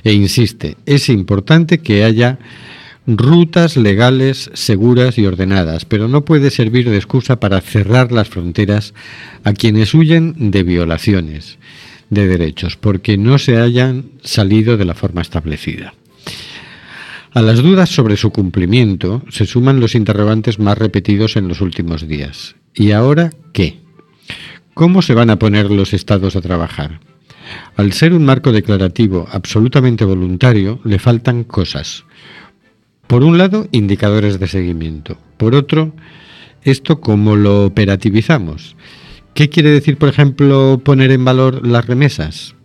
[0.02, 2.38] E insiste, es importante que haya
[3.06, 8.94] rutas legales, seguras y ordenadas, pero no puede servir de excusa para cerrar las fronteras
[9.44, 11.58] a quienes huyen de violaciones
[12.10, 15.94] de derechos, porque no se hayan salido de la forma establecida.
[17.32, 22.06] A las dudas sobre su cumplimiento se suman los interrogantes más repetidos en los últimos
[22.06, 22.54] días.
[22.74, 23.83] ¿Y ahora qué?
[24.74, 26.98] ¿Cómo se van a poner los estados a trabajar?
[27.76, 32.04] Al ser un marco declarativo absolutamente voluntario, le faltan cosas.
[33.06, 35.16] Por un lado, indicadores de seguimiento.
[35.36, 35.92] Por otro,
[36.64, 38.74] esto cómo lo operativizamos.
[39.32, 42.56] ¿Qué quiere decir, por ejemplo, poner en valor las remesas?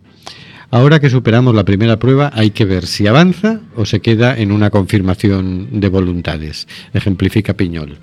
[0.72, 4.50] Ahora que superamos la primera prueba, hay que ver si avanza o se queda en
[4.50, 7.98] una confirmación de voluntades, ejemplifica Piñol.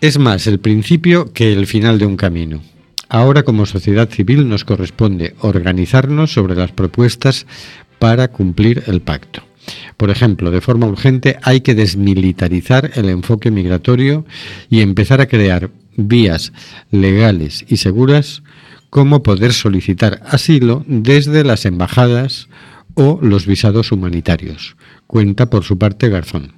[0.00, 2.62] Es más el principio que el final de un camino.
[3.08, 7.46] Ahora como sociedad civil nos corresponde organizarnos sobre las propuestas
[7.98, 9.42] para cumplir el pacto.
[9.96, 14.24] Por ejemplo, de forma urgente hay que desmilitarizar el enfoque migratorio
[14.70, 16.52] y empezar a crear vías
[16.92, 18.44] legales y seguras
[18.90, 22.48] como poder solicitar asilo desde las embajadas
[22.94, 24.76] o los visados humanitarios.
[25.08, 26.57] Cuenta por su parte Garzón.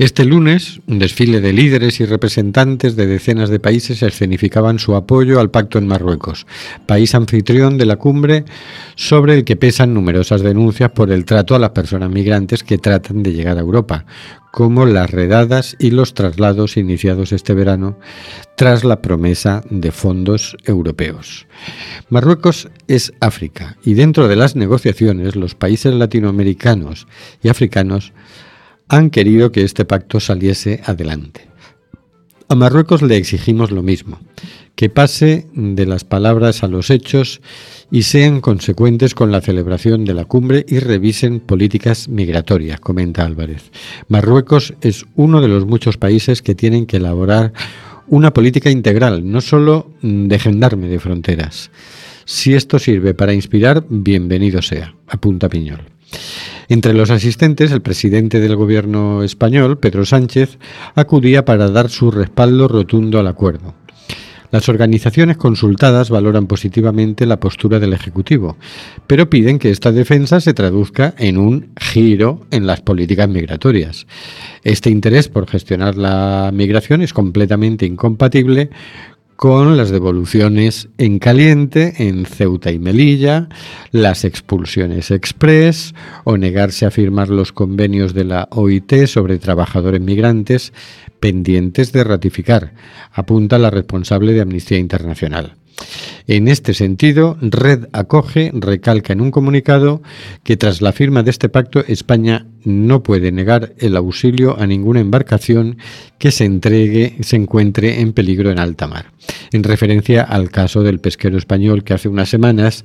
[0.00, 5.38] Este lunes, un desfile de líderes y representantes de decenas de países escenificaban su apoyo
[5.38, 6.46] al pacto en Marruecos,
[6.86, 8.46] país anfitrión de la cumbre
[8.94, 13.22] sobre el que pesan numerosas denuncias por el trato a las personas migrantes que tratan
[13.22, 14.06] de llegar a Europa,
[14.52, 17.98] como las redadas y los traslados iniciados este verano
[18.56, 21.46] tras la promesa de fondos europeos.
[22.08, 27.06] Marruecos es África y dentro de las negociaciones los países latinoamericanos
[27.42, 28.14] y africanos
[28.90, 31.48] han querido que este pacto saliese adelante.
[32.48, 34.18] A Marruecos le exigimos lo mismo,
[34.74, 37.40] que pase de las palabras a los hechos
[37.92, 43.70] y sean consecuentes con la celebración de la cumbre y revisen políticas migratorias, comenta Álvarez.
[44.08, 47.52] Marruecos es uno de los muchos países que tienen que elaborar
[48.08, 51.70] una política integral, no solo de gendarme de fronteras.
[52.24, 55.82] Si esto sirve para inspirar, bienvenido sea, apunta Piñol.
[56.70, 60.56] Entre los asistentes, el presidente del gobierno español, Pedro Sánchez,
[60.94, 63.74] acudía para dar su respaldo rotundo al acuerdo.
[64.52, 68.56] Las organizaciones consultadas valoran positivamente la postura del Ejecutivo,
[69.08, 74.06] pero piden que esta defensa se traduzca en un giro en las políticas migratorias.
[74.62, 78.70] Este interés por gestionar la migración es completamente incompatible
[79.40, 83.48] con las devoluciones en caliente en Ceuta y Melilla,
[83.90, 90.74] las expulsiones express o negarse a firmar los convenios de la OIT sobre trabajadores migrantes
[91.20, 92.74] pendientes de ratificar,
[93.12, 95.54] apunta la responsable de Amnistía Internacional.
[96.30, 100.00] En este sentido, Red Acoge recalca en un comunicado
[100.44, 105.00] que tras la firma de este pacto España no puede negar el auxilio a ninguna
[105.00, 105.78] embarcación
[106.18, 109.06] que se entregue se encuentre en peligro en alta mar.
[109.50, 112.84] En referencia al caso del pesquero español que hace unas semanas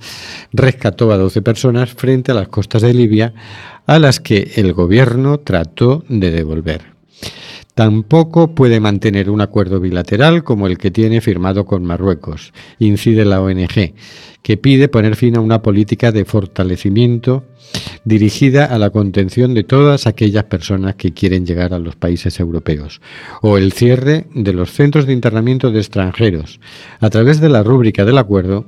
[0.52, 3.36] rescató a 12 personas frente a las costas de Libia
[3.86, 6.95] a las que el gobierno trató de devolver.
[7.76, 13.42] Tampoco puede mantener un acuerdo bilateral como el que tiene firmado con Marruecos, incide la
[13.42, 13.94] ONG,
[14.42, 17.44] que pide poner fin a una política de fortalecimiento
[18.06, 23.02] dirigida a la contención de todas aquellas personas que quieren llegar a los países europeos,
[23.42, 26.62] o el cierre de los centros de internamiento de extranjeros.
[27.02, 28.68] A través de la rúbrica del acuerdo,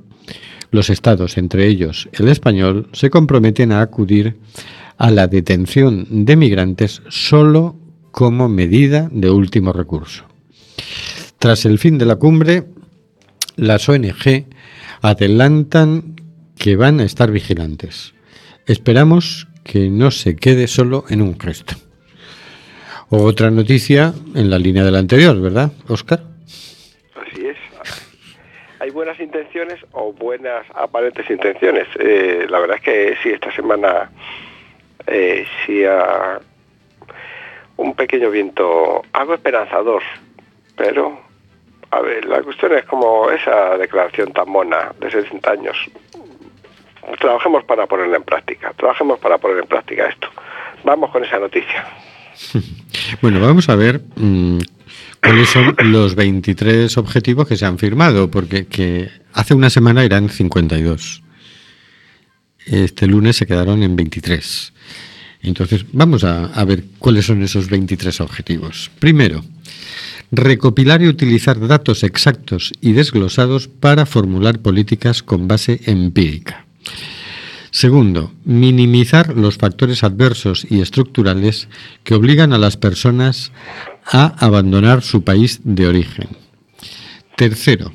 [0.71, 4.35] los estados, entre ellos el español, se comprometen a acudir
[4.97, 7.86] a la detención de migrantes solo
[8.17, 10.25] como medida de último recurso.
[11.37, 12.63] Tras el fin de la cumbre,
[13.57, 14.47] las ONG
[15.03, 16.15] adelantan
[16.57, 18.15] que van a estar vigilantes.
[18.65, 21.75] Esperamos que no se quede solo en un gesto.
[23.11, 26.23] Otra noticia en la línea de la anterior, ¿verdad, Oscar?
[27.13, 27.57] Así es.
[28.79, 31.87] Hay buenas intenciones o buenas aparentes intenciones.
[31.99, 34.09] Eh, la verdad es que sí, esta semana
[35.05, 36.39] eh, sí ha
[37.77, 40.03] un pequeño viento, algo esperanzador,
[40.75, 41.19] pero,
[41.91, 45.77] a ver, la cuestión es como esa declaración tan mona de 60 años.
[47.19, 50.27] Trabajemos para ponerla en práctica, trabajemos para poner en práctica esto.
[50.83, 51.85] Vamos con esa noticia.
[53.21, 54.57] Bueno, vamos a ver mm,
[55.21, 60.29] cuáles son los 23 objetivos que se han firmado, porque que hace una semana eran
[60.29, 61.23] 52.
[62.65, 64.73] Este lunes se quedaron en 23.
[65.41, 68.91] Entonces, vamos a, ver cuáles son esos 23 objetivos.
[68.99, 69.43] Primero,
[70.31, 76.65] recopilar y utilizar datos exactos y desglosados para formular políticas con base empírica.
[77.71, 81.67] Segundo, minimizar los factores adversos y estructurales
[82.03, 83.51] que obligan a las personas
[84.05, 86.29] a abandonar su país de origen.
[87.35, 87.91] Tercero,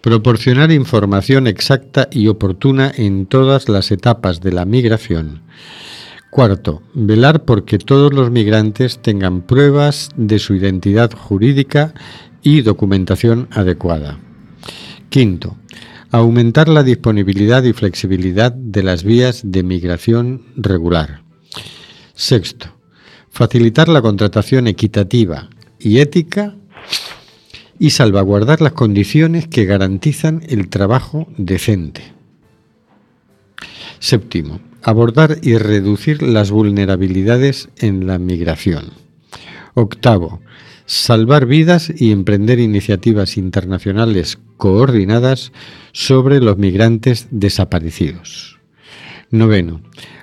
[0.00, 5.42] proporcionar información exacta y oportuna en todas las etapas de la migración.
[6.32, 11.92] Cuarto, velar porque todos los migrantes tengan pruebas de su identidad jurídica
[12.42, 14.18] y documentación adecuada.
[15.10, 15.58] Quinto,
[16.10, 21.22] aumentar la disponibilidad y flexibilidad de las vías de migración regular.
[22.14, 22.78] Sexto,
[23.28, 26.56] facilitar la contratación equitativa y ética
[27.78, 32.14] y salvaguardar las condiciones que garantizan el trabajo decente.
[33.98, 38.92] Séptimo, abordar y reducir las vulnerabilidades en la migración.
[39.74, 40.40] Octavo,
[40.86, 45.52] salvar vidas y emprender iniciativas internacionales coordinadas
[45.92, 48.58] sobre los migrantes desaparecidos.
[49.30, 49.80] Noveno,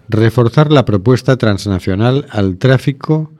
[0.08, 3.32] reforzar la propuesta transnacional al tráfico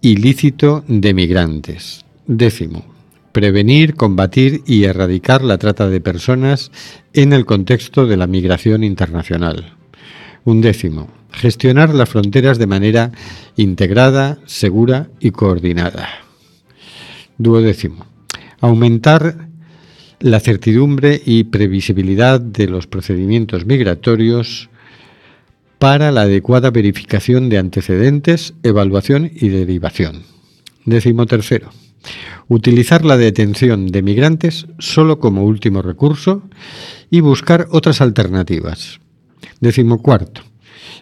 [0.00, 2.04] ilícito de migrantes.
[2.26, 2.84] Décimo,
[3.32, 6.70] prevenir, combatir y erradicar la trata de personas
[7.12, 9.74] en el contexto de la migración internacional.
[10.44, 13.12] Un décimo, gestionar las fronteras de manera
[13.56, 16.08] integrada, segura y coordinada.
[17.38, 18.06] Duodécimo,
[18.60, 19.48] aumentar
[20.20, 24.68] la certidumbre y previsibilidad de los procedimientos migratorios
[25.78, 30.24] para la adecuada verificación de antecedentes, evaluación y derivación.
[30.84, 31.70] Décimo tercero,
[32.48, 36.42] utilizar la detención de migrantes solo como último recurso
[37.10, 39.00] y buscar otras alternativas.
[39.60, 40.42] Décimo cuarto,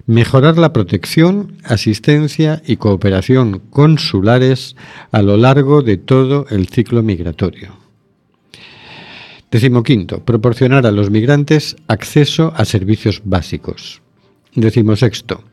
[0.06, 4.76] mejorar la protección, asistencia y cooperación consulares
[5.12, 7.76] a lo largo de todo el ciclo migratorio.
[9.50, 14.02] Décimo quinto, proporcionar a los migrantes acceso a servicios básicos.
[14.54, 15.44] Décimo sexto,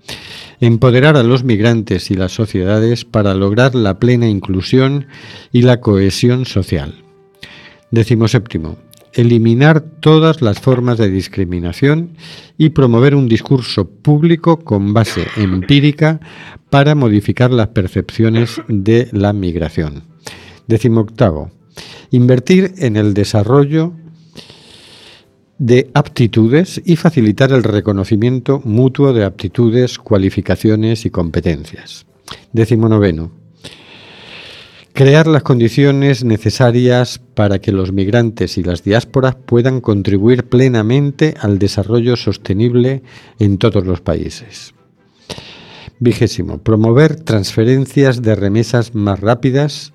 [0.66, 5.07] empoderar a los migrantes y las sociedades para lograr la plena inclusión
[5.51, 7.03] y la cohesión social.
[7.91, 8.78] Décimo séptimo,
[9.11, 12.16] eliminar todas las formas de discriminación
[12.57, 16.22] y promover un discurso público con base empírica
[16.70, 20.03] para modificar las percepciones de la migración.
[20.68, 21.51] Décimo octavo,
[22.09, 23.91] invertir en el desarrollo
[25.64, 32.05] de aptitudes y facilitar el reconocimiento mutuo de aptitudes, cualificaciones y competencias.
[32.51, 33.32] Décimo noveno.
[34.91, 41.59] Crear las condiciones necesarias para que los migrantes y las diásporas puedan contribuir plenamente al
[41.59, 43.01] desarrollo sostenible
[43.39, 44.74] en todos los países.
[45.99, 46.57] Vigésimo.
[46.57, 49.93] Promover transferencias de remesas más rápidas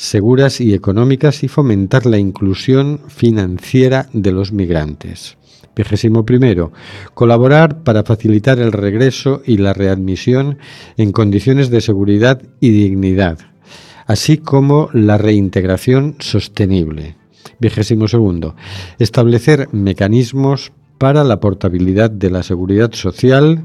[0.00, 5.36] seguras y económicas y fomentar la inclusión financiera de los migrantes.
[5.76, 6.72] Vigésimo primero,
[7.12, 10.56] colaborar para facilitar el regreso y la readmisión
[10.96, 13.40] en condiciones de seguridad y dignidad,
[14.06, 17.16] así como la reintegración sostenible.
[17.58, 18.56] Vigésimo segundo,
[18.98, 23.64] establecer mecanismos para la portabilidad de la seguridad social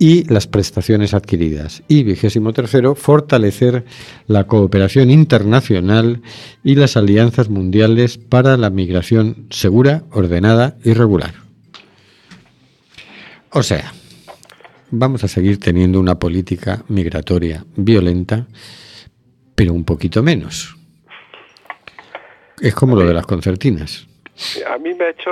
[0.00, 1.82] y las prestaciones adquiridas.
[1.86, 3.84] Y vigésimo tercero, fortalecer
[4.26, 6.22] la cooperación internacional
[6.64, 11.34] y las alianzas mundiales para la migración segura, ordenada y regular.
[13.50, 13.92] O sea,
[14.90, 18.46] vamos a seguir teniendo una política migratoria violenta,
[19.54, 20.76] pero un poquito menos.
[22.58, 24.06] Es como lo de las concertinas.
[24.66, 25.30] A mí me ha hecho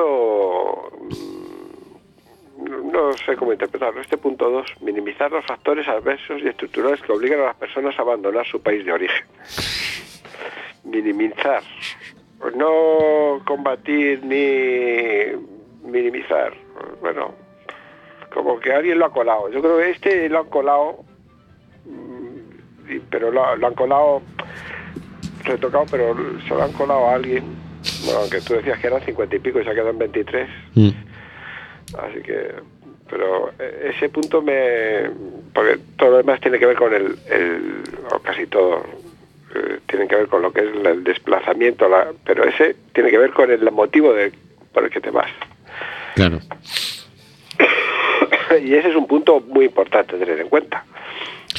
[2.68, 4.00] no sé cómo interpretarlo.
[4.00, 8.02] Este punto 2, minimizar los factores adversos y estructurales que obligan a las personas a
[8.02, 9.26] abandonar su país de origen.
[10.84, 11.62] Minimizar.
[12.54, 15.36] No combatir ni
[15.82, 16.54] minimizar.
[17.00, 17.34] Bueno,
[18.32, 19.50] como que alguien lo ha colado.
[19.50, 21.04] Yo creo que este lo han colado,
[21.86, 24.22] mm, pero lo, han colado
[25.44, 26.14] retocado, pero
[26.46, 27.44] se lo han colado a alguien.
[28.04, 30.48] Bueno, aunque tú decías que eran cincuenta y pico y se ha quedado en 23.
[31.97, 32.55] Así que,
[33.09, 35.11] pero eh, ese punto me,
[35.55, 37.82] porque todo lo demás tiene que ver con el, el
[38.12, 38.84] o casi todo,
[39.55, 43.18] eh, tiene que ver con lo que es el desplazamiento, la, pero ese tiene que
[43.18, 44.32] ver con el motivo de,
[44.72, 45.30] por el que te vas.
[46.14, 46.41] Claro.
[48.62, 50.84] y ese es un punto muy importante tener en cuenta.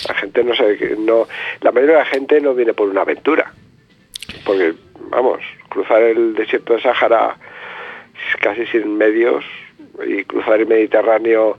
[0.07, 1.27] La gente no sabe que no,
[1.61, 3.51] la mayoría de la gente no viene por una aventura,
[4.45, 4.73] porque
[5.09, 7.37] vamos, cruzar el desierto de Sáhara
[8.39, 9.43] casi sin medios
[10.07, 11.57] y cruzar el Mediterráneo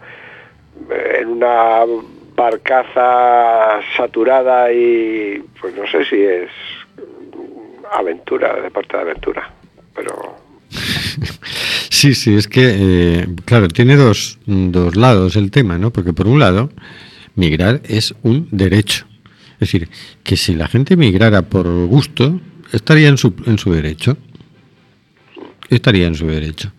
[0.90, 1.84] eh, en una
[2.34, 6.50] barcaza saturada y pues no sé si es
[7.92, 9.50] aventura, deporte de aventura,
[9.94, 10.36] pero
[11.90, 15.92] Sí, sí, es que, eh, claro, tiene dos, dos lados el tema, ¿no?
[15.92, 16.70] Porque por un lado,
[17.34, 19.06] migrar es un derecho.
[19.54, 19.88] Es decir,
[20.22, 22.40] que si la gente migrara por gusto,
[22.72, 24.16] estaría en su, en su derecho.
[25.68, 26.72] Estaría en su derecho.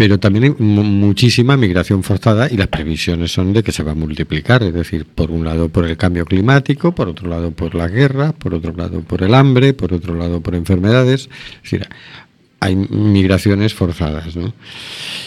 [0.00, 3.92] Pero también hay mu- muchísima migración forzada y las previsiones son de que se va
[3.92, 4.62] a multiplicar.
[4.62, 8.32] Es decir, por un lado por el cambio climático, por otro lado por la guerra,
[8.32, 11.28] por otro lado por el hambre, por otro lado por enfermedades.
[11.56, 11.86] Es decir,
[12.60, 14.54] hay migraciones forzadas, ¿no?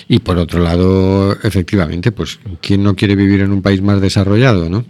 [0.08, 4.72] Y por otro lado, efectivamente, pues, ¿quién no quiere vivir en un país más desarrollado,
[4.72, 4.86] no?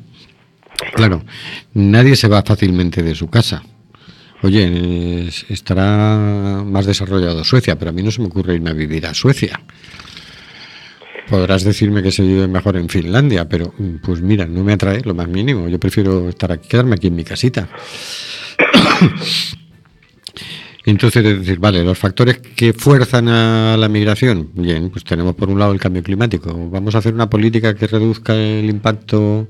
[0.95, 1.25] Claro,
[1.73, 3.63] nadie se va fácilmente de su casa.
[4.43, 8.73] Oye, es- estará más desarrollado Suecia, pero a mí no se me ocurre irme a
[8.73, 9.59] vivir a Suecia.
[11.29, 15.01] Podrás decirme que se vive mejor en Finlandia, pero mm, pues mira, no me atrae
[15.03, 15.67] lo más mínimo.
[15.69, 17.69] Yo prefiero estar aquí, quedarme aquí en mi casita.
[20.85, 25.49] Entonces, es decir, vale, los factores que fuerzan a la migración, bien, pues tenemos por
[25.49, 26.69] un lado el cambio climático.
[26.69, 29.47] Vamos a hacer una política que reduzca el impacto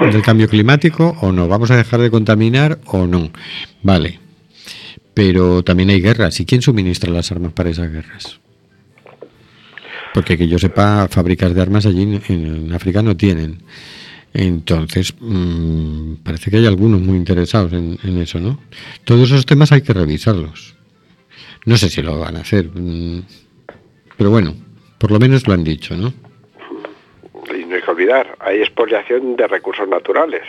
[0.00, 1.48] del cambio climático o no.
[1.48, 3.30] Vamos a dejar de contaminar o no.
[3.82, 4.20] Vale.
[5.14, 6.38] Pero también hay guerras.
[6.38, 8.38] ¿Y quién suministra las armas para esas guerras?
[10.12, 13.62] Porque que yo sepa, fábricas de armas allí en, en África no tienen.
[14.40, 18.60] Entonces, mm, parece que hay algunos muy interesados en, en eso, ¿no?
[19.04, 20.76] Todos esos temas hay que revisarlos.
[21.66, 23.22] No sé si lo van a hacer, mm,
[24.16, 24.54] pero bueno,
[24.98, 26.12] por lo menos lo han dicho, ¿no?
[27.52, 30.42] y no hay que olvidar, hay expoliación de recursos naturales.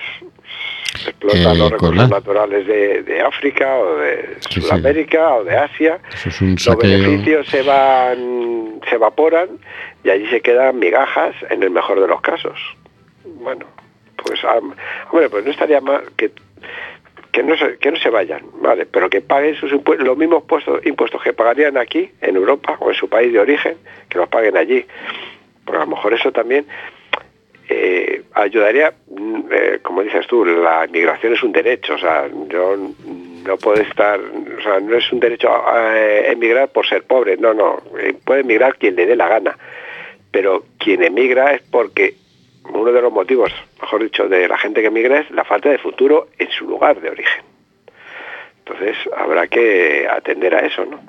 [1.01, 4.61] Se explotan Eh, los recursos naturales de, de África o de Sí, sí.
[4.61, 5.99] Sudamérica o de Asia.
[6.13, 9.49] Eso es un Los beneficios se van, se evaporan
[10.03, 12.59] y allí se quedan migajas en el mejor de los casos.
[13.39, 13.65] Bueno,
[14.15, 16.31] pues hombre, pues no estaría mal que
[17.31, 20.43] que no se, que no se vayan, vale, pero que paguen sus impuestos, los mismos
[20.43, 23.77] puestos, impuestos que pagarían aquí en Europa o en su país de origen,
[24.09, 24.85] que los paguen allí.
[25.63, 26.65] Porque a lo mejor eso también
[27.69, 32.75] eh, ayudaría, mm, eh, como dices tú, la inmigración es un derecho, o sea, yo
[33.45, 37.37] no puedo estar, o sea, no es un derecho a eh, emigrar por ser pobre,
[37.37, 37.81] no, no,
[38.25, 39.55] puede emigrar quien le dé la gana,
[40.31, 42.15] pero quien emigra es porque
[42.73, 43.51] uno de los motivos,
[43.81, 46.99] mejor dicho, de la gente que emigra es la falta de futuro en su lugar
[47.01, 47.43] de origen.
[48.59, 50.99] Entonces habrá que atender a eso, ¿no?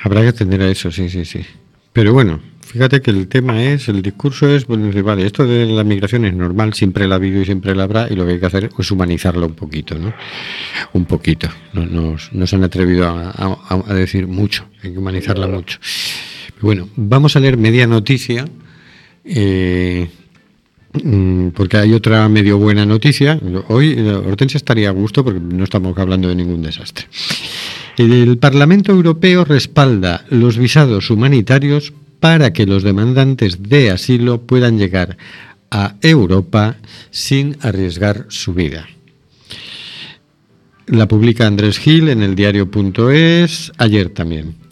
[0.00, 1.44] Habrá que atender a eso, sí, sí, sí.
[1.92, 5.82] Pero bueno, fíjate que el tema es, el discurso es, bueno, vale, esto de la
[5.82, 8.40] migración es normal, siempre la ha habido y siempre la habrá, y lo que hay
[8.40, 10.12] que hacer es humanizarlo un poquito, ¿no?
[10.92, 11.48] Un poquito.
[11.72, 15.78] No, nos, no se han atrevido a, a- a decir mucho, hay que humanizarla mucho.
[16.60, 18.46] Bueno, vamos a leer media noticia.
[19.24, 20.08] eh,
[21.02, 23.38] mm, porque hay otra medio buena noticia.
[23.68, 27.06] Hoy eh, Hortensia estaría a gusto porque no estamos hablando de ningún desastre.
[27.96, 35.16] El Parlamento Europeo respalda los visados humanitarios para que los demandantes de asilo puedan llegar
[35.70, 36.76] a Europa
[37.10, 38.86] sin arriesgar su vida.
[40.86, 44.65] La publica Andrés Gil en el diario.es ayer también.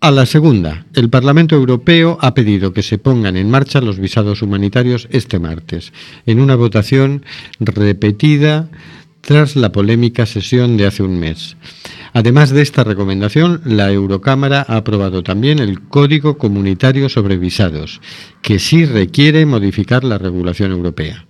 [0.00, 4.42] A la segunda, el Parlamento Europeo ha pedido que se pongan en marcha los visados
[4.42, 5.92] humanitarios este martes,
[6.24, 7.24] en una votación
[7.58, 8.68] repetida
[9.22, 11.56] tras la polémica sesión de hace un mes.
[12.12, 18.00] Además de esta recomendación, la Eurocámara ha aprobado también el Código Comunitario sobre Visados,
[18.40, 21.26] que sí requiere modificar la regulación europea.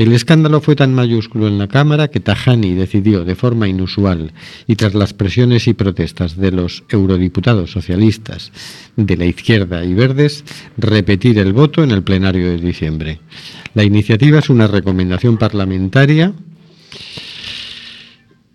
[0.00, 4.32] El escándalo fue tan mayúsculo en la Cámara que Tajani decidió de forma inusual
[4.66, 8.50] y tras las presiones y protestas de los eurodiputados socialistas
[8.96, 10.42] de la izquierda y verdes
[10.78, 13.20] repetir el voto en el plenario de diciembre.
[13.74, 16.32] La iniciativa es una recomendación parlamentaria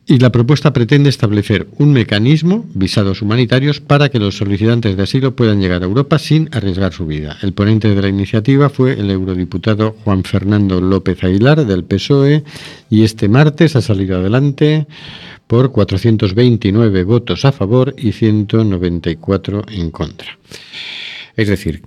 [0.08, 5.36] y la propuesta pretende establecer un mecanismo, visados humanitarios, para que los solicitantes de asilo
[5.36, 7.38] puedan llegar a Europa sin arriesgar su vida.
[7.41, 12.43] El ponente de la iniciativa fue el eurodiputado Juan Fernando López Aguilar del PSOE
[12.89, 14.86] y este martes ha salido adelante
[15.47, 20.38] por 429 votos a favor y 194 en contra.
[21.36, 21.82] Es decir,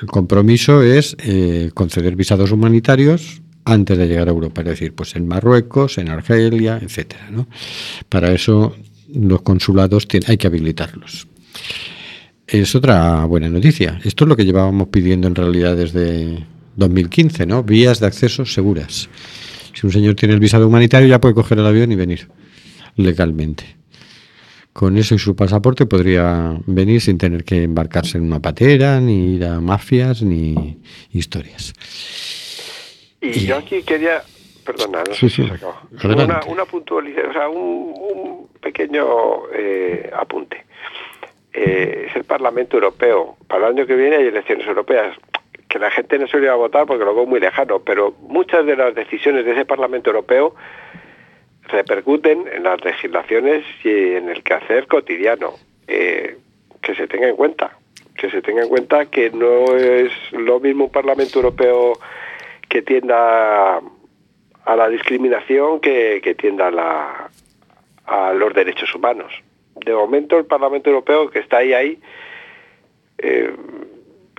[0.00, 5.14] el compromiso es eh, conceder visados humanitarios antes de llegar a Europa, es decir, pues
[5.16, 7.46] en Marruecos, en Argelia, etcétera, ¿no?
[8.08, 8.74] Para eso
[9.14, 11.26] los consulados tienen, hay que habilitarlos.
[12.46, 14.00] es otra buena noticia.
[14.04, 16.44] Esto es lo que llevábamos pidiendo en realidad desde
[16.76, 17.62] 2015, ¿no?
[17.62, 19.08] Vías de acceso seguras.
[19.74, 22.28] Si un señor tiene el visado humanitario ya puede coger el avión y venir
[22.96, 23.76] legalmente.
[24.72, 29.34] Con eso y su pasaporte podría venir sin tener que embarcarse en una patera, ni
[29.34, 30.78] ir a mafias, ni
[31.12, 31.74] historias.
[33.20, 34.22] Y, yo aquí quería,
[34.64, 35.46] perdona, no Sí, sí.
[35.46, 36.06] se.
[36.06, 40.64] Una, una puntualización, o sea, un, un pequeño eh, apunte.
[41.52, 43.36] Eh, es el Parlamento Europeo.
[43.48, 45.16] Para el año que viene hay elecciones europeas.
[45.68, 48.64] Que la gente no se iba a votar porque lo veo muy lejano, pero muchas
[48.64, 50.54] de las decisiones de ese Parlamento Europeo
[51.64, 55.54] repercuten en las legislaciones y en el quehacer cotidiano.
[55.86, 56.38] Eh,
[56.80, 57.76] que se tenga en cuenta.
[58.16, 61.94] Que se tenga en cuenta que no es lo mismo un Parlamento Europeo
[62.68, 63.80] que tienda
[64.64, 67.30] a la discriminación que, que tienda a,
[68.06, 69.32] a los derechos humanos.
[69.74, 72.00] De momento el Parlamento Europeo que está ahí ahí
[73.18, 73.54] eh,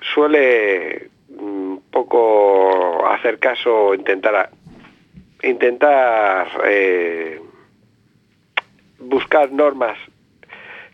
[0.01, 4.49] suele un poco hacer caso, intentar
[5.43, 7.39] intentar eh,
[8.99, 9.97] buscar normas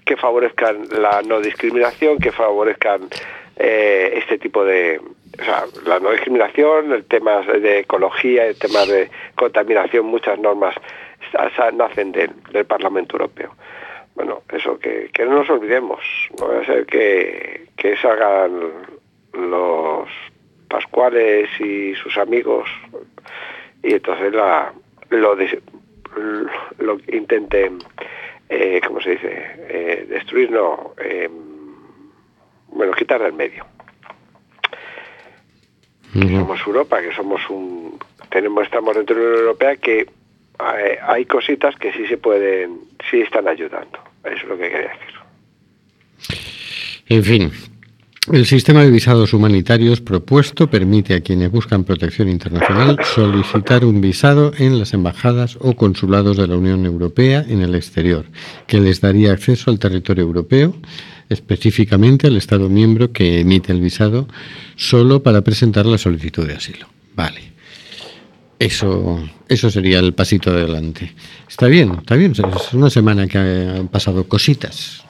[0.06, 3.10] que favorezcan la no discriminación, que favorezcan
[3.56, 5.02] eh, este tipo de,
[5.86, 10.76] la no discriminación, el tema de ecología, el tema de contaminación, muchas normas
[11.74, 13.56] nacen del, del Parlamento Europeo.
[14.16, 16.00] Bueno, eso que, que no nos olvidemos,
[16.40, 18.60] no va a ser que, que salgan
[19.34, 20.08] los
[20.70, 22.68] Pascuales y sus amigos
[23.84, 24.74] y entonces la,
[25.10, 25.58] lo, des-
[26.80, 27.80] lo intenten,
[28.50, 31.30] eh, ¿cómo se dice?, eh, destruir, no, eh,
[32.70, 33.66] bueno, quitar del medio.
[36.16, 38.00] Que somos Europa, que somos un,
[38.30, 42.80] tenemos, estamos dentro de la Unión Europea que eh, hay cositas que sí se pueden,
[43.10, 44.00] sí están ayudando.
[44.24, 45.16] Eso es lo que quería decir.
[47.08, 47.52] En fin,
[48.32, 54.52] el sistema de visados humanitarios propuesto permite a quienes buscan protección internacional solicitar un visado
[54.58, 58.26] en las embajadas o consulados de la Unión Europea en el exterior,
[58.66, 60.74] que les daría acceso al territorio europeo,
[61.30, 64.28] específicamente al Estado miembro que emite el visado,
[64.76, 66.88] solo para presentar la solicitud de asilo.
[67.16, 67.56] Vale.
[68.60, 71.14] Eso, eso sería el pasito adelante.
[71.48, 72.32] Está bien, está bien.
[72.32, 75.04] Es una semana que han pasado cositas.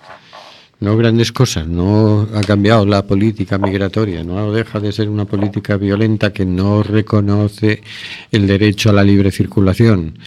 [0.80, 5.78] No grandes cosas, no ha cambiado la política migratoria, no deja de ser una política
[5.78, 7.82] violenta que no reconoce
[8.30, 10.20] el derecho a la libre circulación.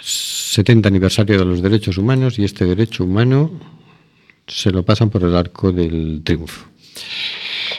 [0.00, 3.50] 70 aniversario de los derechos humanos y este derecho humano
[4.46, 6.66] se lo pasan por el arco del triunfo.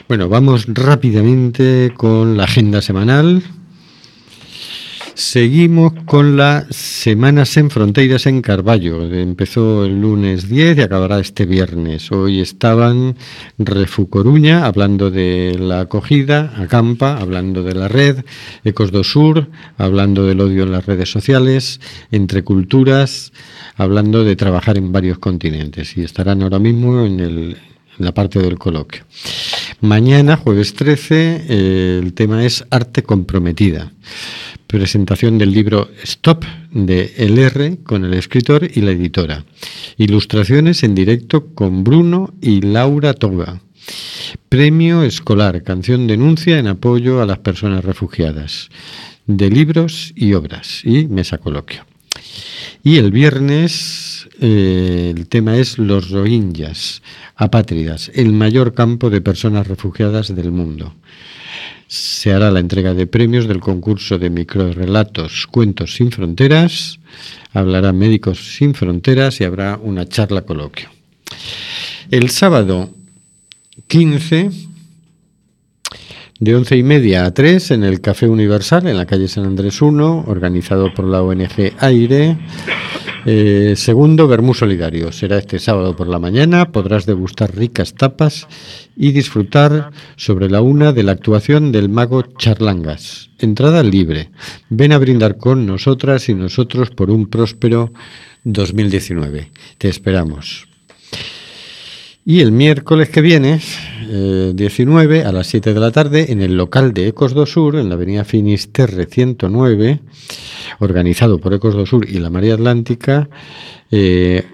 [0.08, 3.42] Bueno, vamos rápidamente con la agenda semanal.
[5.18, 9.02] Seguimos con la Semanas en Fronteiras en Carballo.
[9.12, 12.12] Empezó el lunes 10 y acabará este viernes.
[12.12, 13.16] Hoy estaban
[13.58, 18.24] Refu Coruña hablando de la acogida, Acampa hablando de la red,
[18.62, 21.80] Ecos do Sur hablando del odio en las redes sociales,
[22.12, 23.32] Entre Culturas
[23.74, 27.56] hablando de trabajar en varios continentes y estarán ahora mismo en, el,
[27.98, 29.02] la parte del coloquio.
[29.80, 33.90] Mañana, jueves 13, eh, el tema es Arte Comprometida
[34.68, 39.44] presentación del libro Stop de LR con el escritor y la editora.
[39.96, 43.62] Ilustraciones en directo con Bruno y Laura Toga.
[44.50, 48.68] Premio escolar, canción denuncia en apoyo a las personas refugiadas.
[49.26, 50.82] De libros y obras.
[50.84, 51.86] Y mesa coloquio.
[52.84, 57.02] Y el viernes eh, el tema es los rohingyas,
[57.36, 60.94] apátridas, el mayor campo de personas refugiadas del mundo
[61.88, 67.00] se hará la entrega de premios del concurso de microrelatos Cuentos sin Fronteras,
[67.54, 70.90] hablarán Médicos sin Fronteras y habrá una charla coloquio.
[72.10, 72.90] El sábado
[73.86, 74.50] 15,
[76.40, 79.80] de once y media a 3, en el Café Universal, en la calle San Andrés
[79.80, 82.36] 1, organizado por la ONG Aire.
[83.30, 85.12] Eh, segundo, Bermú Solidario.
[85.12, 86.72] Será este sábado por la mañana.
[86.72, 88.48] Podrás degustar ricas tapas
[88.96, 93.28] y disfrutar sobre la una de la actuación del mago Charlangas.
[93.38, 94.30] Entrada libre.
[94.70, 97.92] Ven a brindar con nosotras y nosotros por un próspero
[98.44, 99.50] 2019.
[99.76, 100.66] Te esperamos.
[102.30, 103.58] Y el miércoles que viene,
[104.02, 107.76] eh, 19, a las 7 de la tarde, en el local de Ecos do Sur,
[107.76, 110.02] en la avenida Finisterre 109,
[110.80, 113.30] organizado por Ecos do Sur y la María Atlántica,
[113.90, 114.44] eh,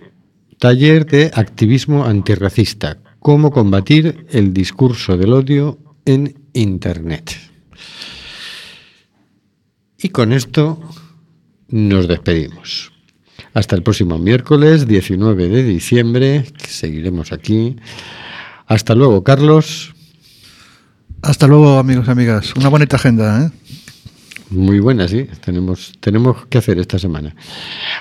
[0.61, 7.33] taller de activismo antirracista, cómo combatir el discurso del odio en Internet.
[9.99, 10.79] Y con esto
[11.67, 12.94] nos despedimos.
[13.55, 17.77] Hasta el próximo miércoles 19 de diciembre, que seguiremos aquí.
[18.67, 19.95] Hasta luego, Carlos.
[21.23, 22.55] Hasta luego, amigos y amigas.
[22.57, 23.51] Una bonita agenda, ¿eh?
[24.51, 25.29] Muy buena, sí.
[25.45, 27.35] Tenemos, tenemos que hacer esta semana.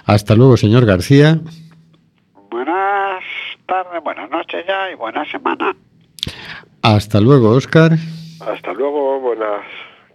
[0.06, 1.40] Hasta luego, señor García.
[2.50, 3.24] Buenas
[3.68, 5.76] tardes, buenas noches ya y buena semana.
[6.82, 7.94] Hasta luego, Oscar.
[8.42, 9.62] Hasta luego, buenas.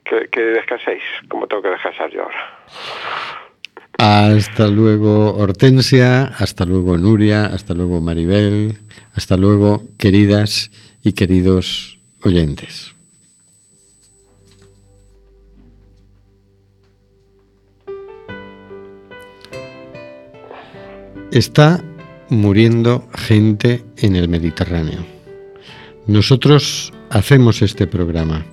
[0.04, 3.47] Que, que descanséis, como tengo que descansar yo ahora.
[3.98, 6.22] Hasta luego, Hortensia.
[6.24, 7.46] Hasta luego, Nuria.
[7.46, 8.78] Hasta luego, Maribel.
[9.12, 10.70] Hasta luego, queridas
[11.02, 12.94] y queridos oyentes.
[21.32, 21.82] Está
[22.30, 25.04] muriendo gente en el Mediterráneo.
[26.06, 28.46] Nosotros hacemos este programa.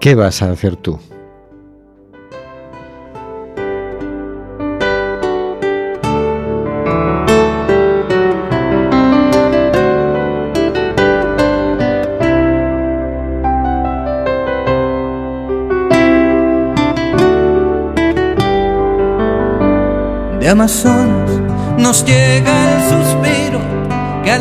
[0.00, 1.00] ¿Qué vas a hacer tú?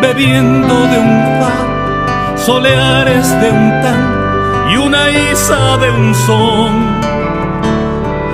[0.00, 6.72] bebiendo de un pan, soleares de un tan y una isa de un son.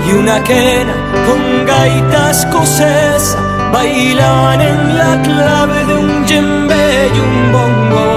[0.07, 0.95] Y una quena
[1.27, 3.39] con gaita escocesa
[3.73, 8.09] bailan en la clave de un djembe y un bongo.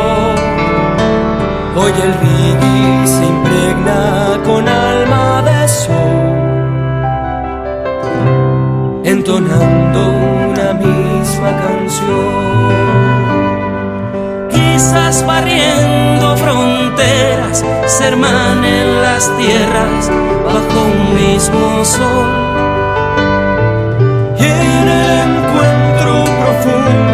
[1.77, 6.35] Hoy el reggae se impregna con alma de sol
[9.05, 10.09] entonando
[10.49, 12.54] una misma canción.
[14.75, 20.11] Quizás barriendo fronteras se hermanen las tierras
[20.43, 22.27] bajo un mismo sol.
[24.37, 27.04] Y en el encuentro profundo